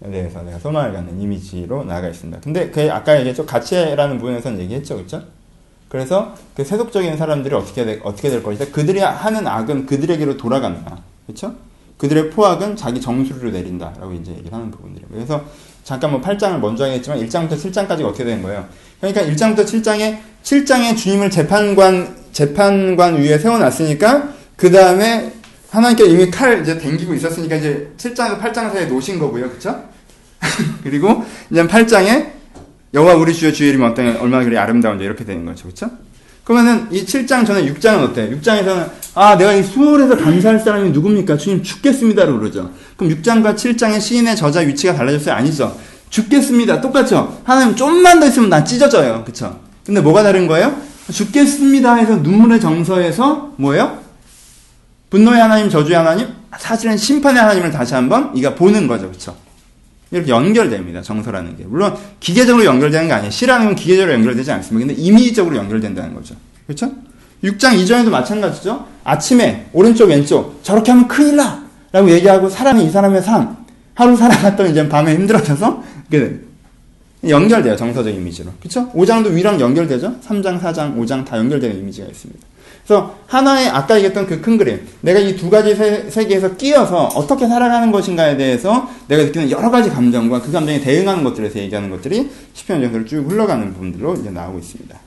[0.00, 2.40] 에 대해서 내가 소망을 갖는 이미지로 나아가 있습니다.
[2.40, 5.22] 근데 그 아까 얘기했죠 가치라는 부분에서는 얘기했죠, 그렇죠?
[5.88, 8.66] 그래서 그 세속적인 사람들이 어떻게 되, 어떻게 될 것이다.
[8.72, 11.54] 그들이 하는 악은 그들에게로 돌아간다, 그렇죠?
[11.96, 15.08] 그들의 포악은 자기 정수리로 내린다라고 이제 얘기를 하는 부분들이에요.
[15.12, 15.44] 그래서
[15.82, 18.66] 잠깐 뭐 8장을 먼저 하겠지만 1장부터 7장까지 어떻게 된 거예요?
[19.00, 25.32] 그러니까 1장부터 7장에 7장에 주님을 재판관 재판관 위에 세워 놨으니까 그 다음에
[25.70, 29.50] 하나님께 이미 칼 이제 댕기고 있었으니까 이제 7장에서 8장 사이에 놓으신 거고요.
[29.50, 29.82] 그쵸?
[30.84, 32.37] 그리고 이제 8장에
[32.94, 35.68] 여호와 우리 주여 주의 이름이 어떤 얼마나 그리 아름다운지 이렇게 되는 거죠.
[35.68, 35.90] 그쵸?
[36.44, 38.38] 그러면은 이 7장 전에 6장은 어때요?
[38.38, 41.36] 6장에서는 아 내가 이 수월해서 감사할 사람이 누굽니까?
[41.36, 42.70] 주님 죽겠습니다로 그러죠.
[42.96, 45.34] 그럼 6장과 7장의 시인의 저자 위치가 달라졌어요?
[45.34, 45.78] 아니죠.
[46.08, 46.80] 죽겠습니다.
[46.80, 47.42] 똑같죠.
[47.44, 49.24] 하나님 좀만 더 있으면 나 찢어져요.
[49.24, 49.60] 그쵸?
[49.84, 50.74] 근데 뭐가 다른 거예요?
[51.12, 53.98] 죽겠습니다 해서 눈물의 정서에서 뭐예요?
[55.10, 56.28] 분노의 하나님, 저주의 하나님,
[56.58, 59.10] 사실은 심판의 하나님을 다시 한번 이가 보는 거죠.
[59.10, 59.34] 그쵸?
[60.10, 61.02] 이렇게 연결됩니다.
[61.02, 61.64] 정서라는 게.
[61.64, 63.30] 물론 기계적으로 연결되는 게 아니에요.
[63.30, 64.86] 시라는 건 기계적으로 연결되지 않습니다.
[64.86, 66.34] 근데 이미지적으로 연결된다는 거죠.
[66.66, 66.90] 그렇죠?
[67.44, 68.86] 6장 이전에도 마찬가지죠.
[69.04, 71.66] 아침에 오른쪽 왼쪽 저렇게 하면 큰일 나!
[71.92, 73.56] 라고 얘기하고 사람이 이 사람의 삶
[73.94, 75.82] 하루 살아갔더니 이제 밤에 힘들어져서
[77.26, 77.76] 연결돼요.
[77.76, 78.50] 정서적 이미지로.
[78.60, 78.90] 그렇죠?
[78.92, 80.20] 5장도 위랑 연결되죠?
[80.20, 82.46] 3장, 4장, 5장 다 연결되는 이미지가 있습니다.
[82.86, 87.46] 그래서 하나의 아까 얘기했던 그 큰 그림, 내가 이 두 가지 세, 계에서 끼어서 어떻게
[87.46, 92.80] 살아가는 것인가에 대해서 내가 느끼는 여러 가지 감정과 그 감정에 대응하는 것들에서 얘기하는 것들이 시편
[92.80, 94.98] 전서를 쭉 흘러가는 부분들로 이제 나오고 있습니다.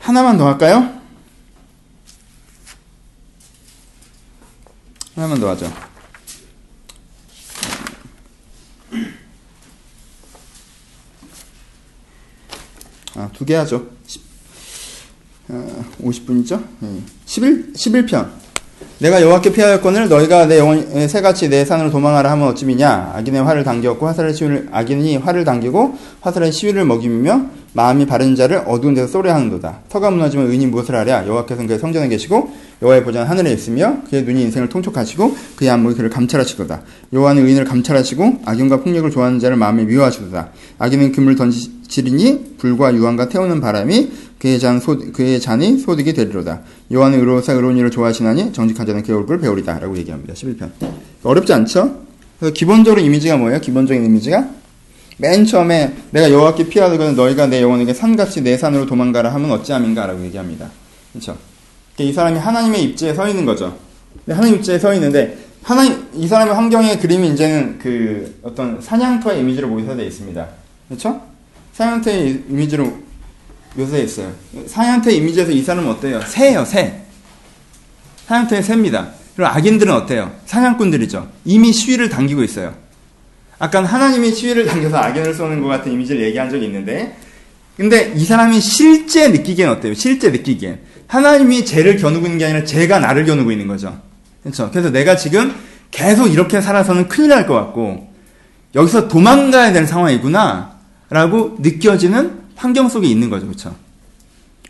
[0.00, 0.90] 하나만 더 할까요?
[5.14, 5.70] 하나만 더 하죠.
[13.16, 13.86] 아, 두 개 하죠.
[15.48, 16.64] 어, 50분이죠?
[17.26, 18.30] 11, 11편.
[19.04, 23.12] 내가 여호와께 피하였거늘 너희가 내 영혼의 새같이 내 산으로 도망하라 하면 어찌미냐?
[23.16, 27.42] 악인의 화를 당겼고 화살의 시위를 악인이 화를 당기고 화살의 시위를 먹이며
[27.74, 29.80] 마음이 바른 자를 어두운 데서 쏘려 하는도다.
[29.90, 31.26] 터가 무너지면 의인이 무엇을 하랴?
[31.26, 32.50] 여호와께서는 그의 성전에 계시고
[32.80, 36.80] 여호와의 보좌는 하늘에 있으며 그의 눈이 인생을 통촉하시고 그의 안목이 그를 감찰하시도다.
[37.12, 40.48] 여호와는 의인을 감찰하시고 악인과 폭력을 좋아하는 자를 마음에 미워하시도다.
[40.78, 46.60] 악인은 금을 던지리니 불과 유황과 태우는 바람이 그의 잔 소, 그의 잔이 소득이 되리로다.
[46.92, 49.78] 요한은 의로사 의로운 일을 좋아하시나니 정직한 자는 그의 얼굴을 배우리다.
[49.78, 50.34] 라고 얘기합니다.
[50.34, 50.70] 11편.
[51.22, 52.02] 어렵지 않죠?
[52.38, 53.60] 그래서 기본적으로 이미지가 뭐예요?
[53.60, 54.48] 기본적인 이미지가?
[55.16, 60.06] 맨 처음에 내가 여호와께 피하거든 너희가 내 영혼에게 산같이 내 산으로 도망가라 하면 어찌함인가?
[60.06, 60.70] 라고 얘기합니다.
[61.12, 61.36] 그렇죠?
[61.98, 63.76] 이 사람이 하나님의 입지에 서 있는 거죠.
[64.28, 70.04] 하나님 입지에 서 있는데 하나님 이 사람의 환경의 그림이 이제는 그 어떤 사냥터의 이미지로 모의되어
[70.04, 70.48] 있습니다.
[70.88, 71.22] 그렇죠?
[71.72, 72.92] 사냥터의 이미지로
[73.76, 74.32] 묘사에 있어요.
[74.66, 76.20] 사냥터 이미지에서 이 사람은 어때요?
[76.26, 77.03] 새예요, 새.
[78.26, 79.08] 사냥터의 새입니다.
[79.36, 80.32] 그리고 악인들은 어때요?
[80.46, 81.28] 사냥꾼들이죠.
[81.44, 82.74] 이미 시위를 당기고 있어요.
[83.58, 87.16] 아까 하나님이 시위를 당겨서 악인을 쏘는 것 같은 이미지를 얘기한 적이 있는데,
[87.76, 89.94] 근데 이 사람이 실제 느끼기엔 어때요?
[89.94, 90.80] 실제 느끼기엔.
[91.06, 94.00] 하나님이 죄를 겨누고 있는 게 아니라 죄가 나를 겨누고 있는 거죠.
[94.42, 94.70] 그렇죠?
[94.70, 95.54] 그래서 내가 지금
[95.90, 98.12] 계속 이렇게 살아서는 큰일 날 것 같고,
[98.74, 100.74] 여기서 도망가야 될 상황이구나,
[101.10, 103.46] 라고 느껴지는 환경 속에 있는 거죠.
[103.46, 103.74] 그렇죠?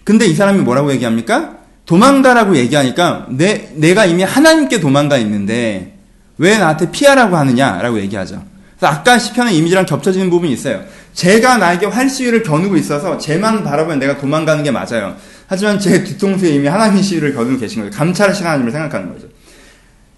[0.02, 1.56] 근데 이 사람이 뭐라고 얘기합니까?
[1.86, 5.96] 도망가라고 얘기하니까 내, 내가 이미 하나님께 도망가 있는데
[6.38, 8.42] 왜 나한테 피하라고 하느냐라고 얘기하죠.
[8.78, 10.82] 그래서 아까 시편의 이미지랑 겹쳐지는 부분이 있어요.
[11.12, 15.16] 제가 나에게 활시위를 겨누고 있어서 제만 바라보면 내가 도망가는 게 맞아요.
[15.46, 17.92] 하지만 제 뒤통수에 이미 하나님의 시위를 겨누고 계신 거예요.
[17.92, 19.28] 감찰하신 하나님을 생각하는 거죠.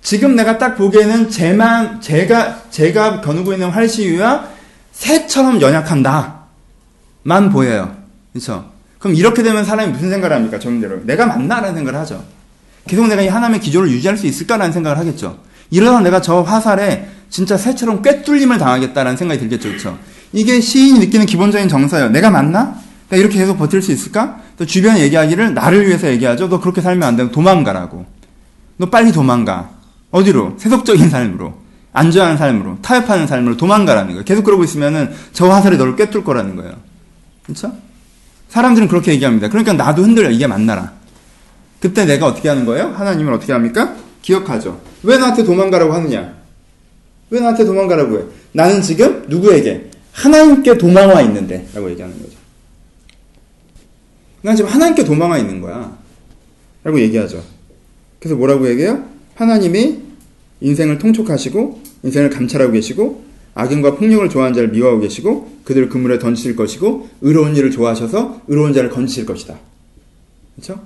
[0.00, 4.48] 지금 내가 딱 보기에는 제만 제가 제가 겨누고 있는 활시위와
[4.92, 7.96] 새처럼 연약한 나만 보여요.
[8.32, 8.75] 그렇죠?
[9.06, 10.58] 그럼 이렇게 되면 사람이 무슨 생각을 합니까?
[10.58, 12.24] 정대로 내가 맞나라는 생각을 하죠.
[12.88, 15.38] 계속 내가 이 하나님의 기조를 유지할 수 있을까라는 생각을 하겠죠.
[15.70, 19.68] 이러다 내가 저 화살에 진짜 새처럼 꿰뚫림을 당하겠다라는 생각이 들겠죠.
[19.68, 19.98] 그렇죠?
[20.32, 22.08] 이게 시인이 느끼는 기본적인 정서예요.
[22.08, 22.80] 내가 맞나?
[23.08, 24.40] 내가 이렇게 계속 버틸 수 있을까?
[24.58, 26.48] 또 주변 얘기하기를 나를 위해서 얘기하죠.
[26.48, 28.06] 너 그렇게 살면 안 되고 도망가라고.
[28.78, 29.70] 너 빨리 도망가.
[30.10, 30.56] 어디로?
[30.58, 31.54] 세속적인 삶으로.
[31.92, 32.78] 안전한 삶으로.
[32.82, 34.24] 타협하는 삶으로 도망가라는 거예요.
[34.24, 36.74] 계속 그러고 있으면은 저 화살이 너를 꿰뚫 거라는 거예요.
[37.44, 37.72] 그렇죠?
[38.48, 39.48] 사람들은 그렇게 얘기합니다.
[39.48, 40.30] 그러니까 나도 흔들려.
[40.30, 40.92] 이게 맞나라.
[41.80, 42.88] 그때 내가 어떻게 하는 거예요?
[42.88, 43.96] 하나님은 어떻게 합니까?
[44.22, 44.80] 기억하죠.
[45.02, 46.34] 왜 나한테 도망가라고 하느냐?
[47.30, 48.22] 왜 나한테 도망가라고 해?
[48.52, 49.90] 나는 지금 누구에게?
[50.12, 51.66] 하나님께 도망와 있는데.
[51.74, 52.36] 라고 얘기하는 거죠.
[54.42, 55.96] 난 지금 하나님께 도망와 있는 거야.
[56.82, 57.42] 라고 얘기하죠.
[58.20, 59.04] 그래서 뭐라고 얘기해요?
[59.34, 59.98] 하나님이
[60.60, 63.25] 인생을 통촉하시고, 인생을 감찰하고 계시고,
[63.56, 68.90] 악인과 폭력을 좋아하는 자를 미워하고 계시고, 그들을 그물에 던지실 것이고, 의로운 일을 좋아하셔서 의로운 자를
[68.90, 69.56] 건지실 것이다.
[70.54, 70.80] 그렇죠?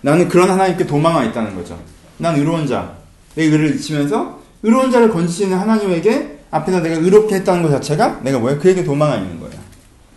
[0.00, 1.78] 나는 그런 하나님께 도망와 있다는 거죠.
[2.16, 2.96] 난 의로운 자.
[3.34, 8.58] 내 의를 잊으면서 의로운 자를 건지시는 하나님에게 앞에서 내가 의롭게 했다는 것 자체가 내가 뭐야?
[8.58, 9.60] 그에게 도망와 있는 거예요.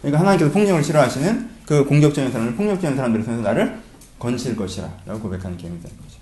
[0.02, 3.78] 그러니까 하나님께서 폭력을 싫어하시는 그 공격적인 사람들, 폭력적인 사람들을 통해서 나를
[4.20, 6.18] 건질 것이라 라고 고백하는 게임이 되는 거죠.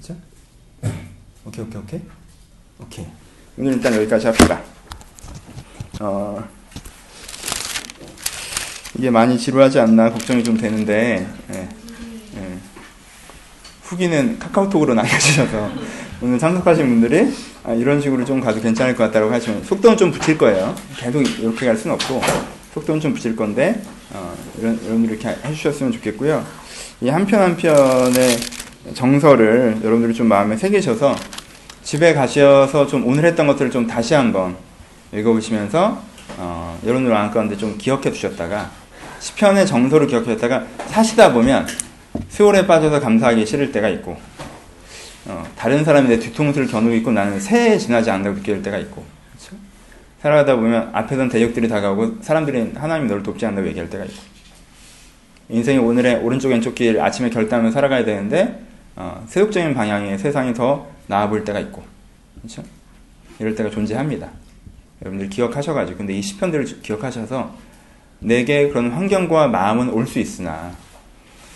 [0.00, 0.20] 그렇죠?
[1.46, 2.00] 오케이, 오케이, 오케이.
[2.80, 3.06] 오케이.
[3.58, 4.60] 오늘 일단 여기까지 합시다.
[6.00, 6.42] 어,
[8.98, 11.58] 이게 많이 지루하지 않나 걱정이 좀 되는데, 예,
[12.36, 12.58] 예.
[13.82, 15.70] 후기는 카카오톡으로 남겨주셔서
[16.20, 17.32] 오늘 참석하신 분들이
[17.64, 20.74] 아, 이런 식으로 좀 가도 괜찮을 것 같다고 하시면 속도는 좀 붙일 거예요.
[20.96, 22.20] 계속 이렇게 갈 수는 없고
[22.74, 23.82] 속도는 좀 붙일 건데
[24.12, 26.44] 어, 이런 이런 이렇게 해주셨으면 좋겠고요.
[27.02, 28.38] 이 한 편 한 편의
[28.94, 31.14] 정서를 여러분들이 좀 마음에 새기셔서
[31.86, 34.56] 집에 가셔서 좀 오늘 했던 것들을 좀 다시 한번
[35.12, 36.02] 읽어보시면서
[36.36, 38.72] 어, 여러분들 마음 가운데 좀 기억해 두셨다가
[39.20, 41.64] 시편의 정서를 기억해 뒀다가 사시다 보면
[42.28, 44.18] 세월에 빠져서 감사하기 싫을 때가 있고
[45.26, 49.54] 어, 다른 사람이 내 뒤통수를 겨누고 있고 나는 새에 지나지 않는다고 느낄 때가 있고 그렇죠?
[50.22, 54.16] 살아가다 보면 앞에선 대적들이 다가오고 사람들이 하나님이 너를 돕지 않는다고 얘기할 때가 있고
[55.50, 58.60] 인생이 오늘의 오른쪽 왼쪽 길 아침에 결단하며 살아가야 되는데
[58.96, 61.82] 어, 세속적인 방향의 세상이 더 나아 보일 때가 있고
[62.40, 62.62] 그렇죠?
[63.38, 64.30] 이럴 때가 존재합니다.
[65.02, 67.54] 여러분들 기억하셔가지고 근데 이 시편들을 기억하셔서
[68.20, 70.72] 내게 그런 환경과 마음은 올 수 있으나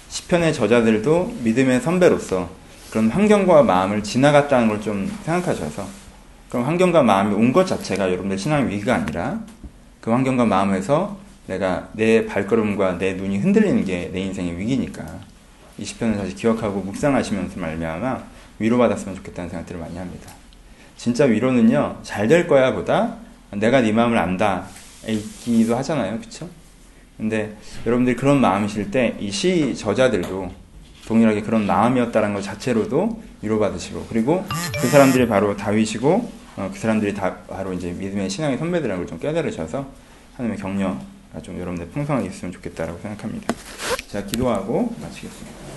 [0.08, 2.50] 시편의 저자들도 믿음의 선배로서
[2.90, 5.86] 그런 환경과 마음을 지나갔다는 걸 좀 생각하셔서
[6.50, 9.40] 그런 환경과 마음이 온 것 자체가 여러분들 신앙의 위기가 아니라
[10.00, 15.04] 그 환경과 마음에서 내가 내 발걸음과 내 눈이 흔들리는 게 내 인생의 위기니까
[15.78, 18.22] 이 시편을 다시 기억하고 묵상하시면서 말미암아
[18.60, 20.30] 위로받았으면 좋겠다는 생각들을 많이 합니다.
[20.96, 23.16] 진짜 위로는요 잘 될 거야 보다
[23.50, 24.66] 내가 네 마음을 안다
[25.08, 26.48] 있기도 하잖아요, 그렇죠?
[27.16, 27.56] 근데
[27.86, 30.52] 여러분들이 그런 마음이실 때 이 시 저자들도
[31.08, 34.44] 동일하게 그런 마음이었다는 것 자체로도 위로받으시고 그리고
[34.80, 39.18] 그 사람들이 바로 다윗이고 어, 그 사람들이 다 바로 이제 믿음의 신앙의 선배들이라는 걸 좀
[39.18, 39.86] 깨달으셔서
[40.36, 43.52] 하나님의 격려가 좀 여러분들 풍성하게 있으면 좋겠다라고 생각합니다.
[44.08, 45.69] 제가 기도하고 마치겠습니다.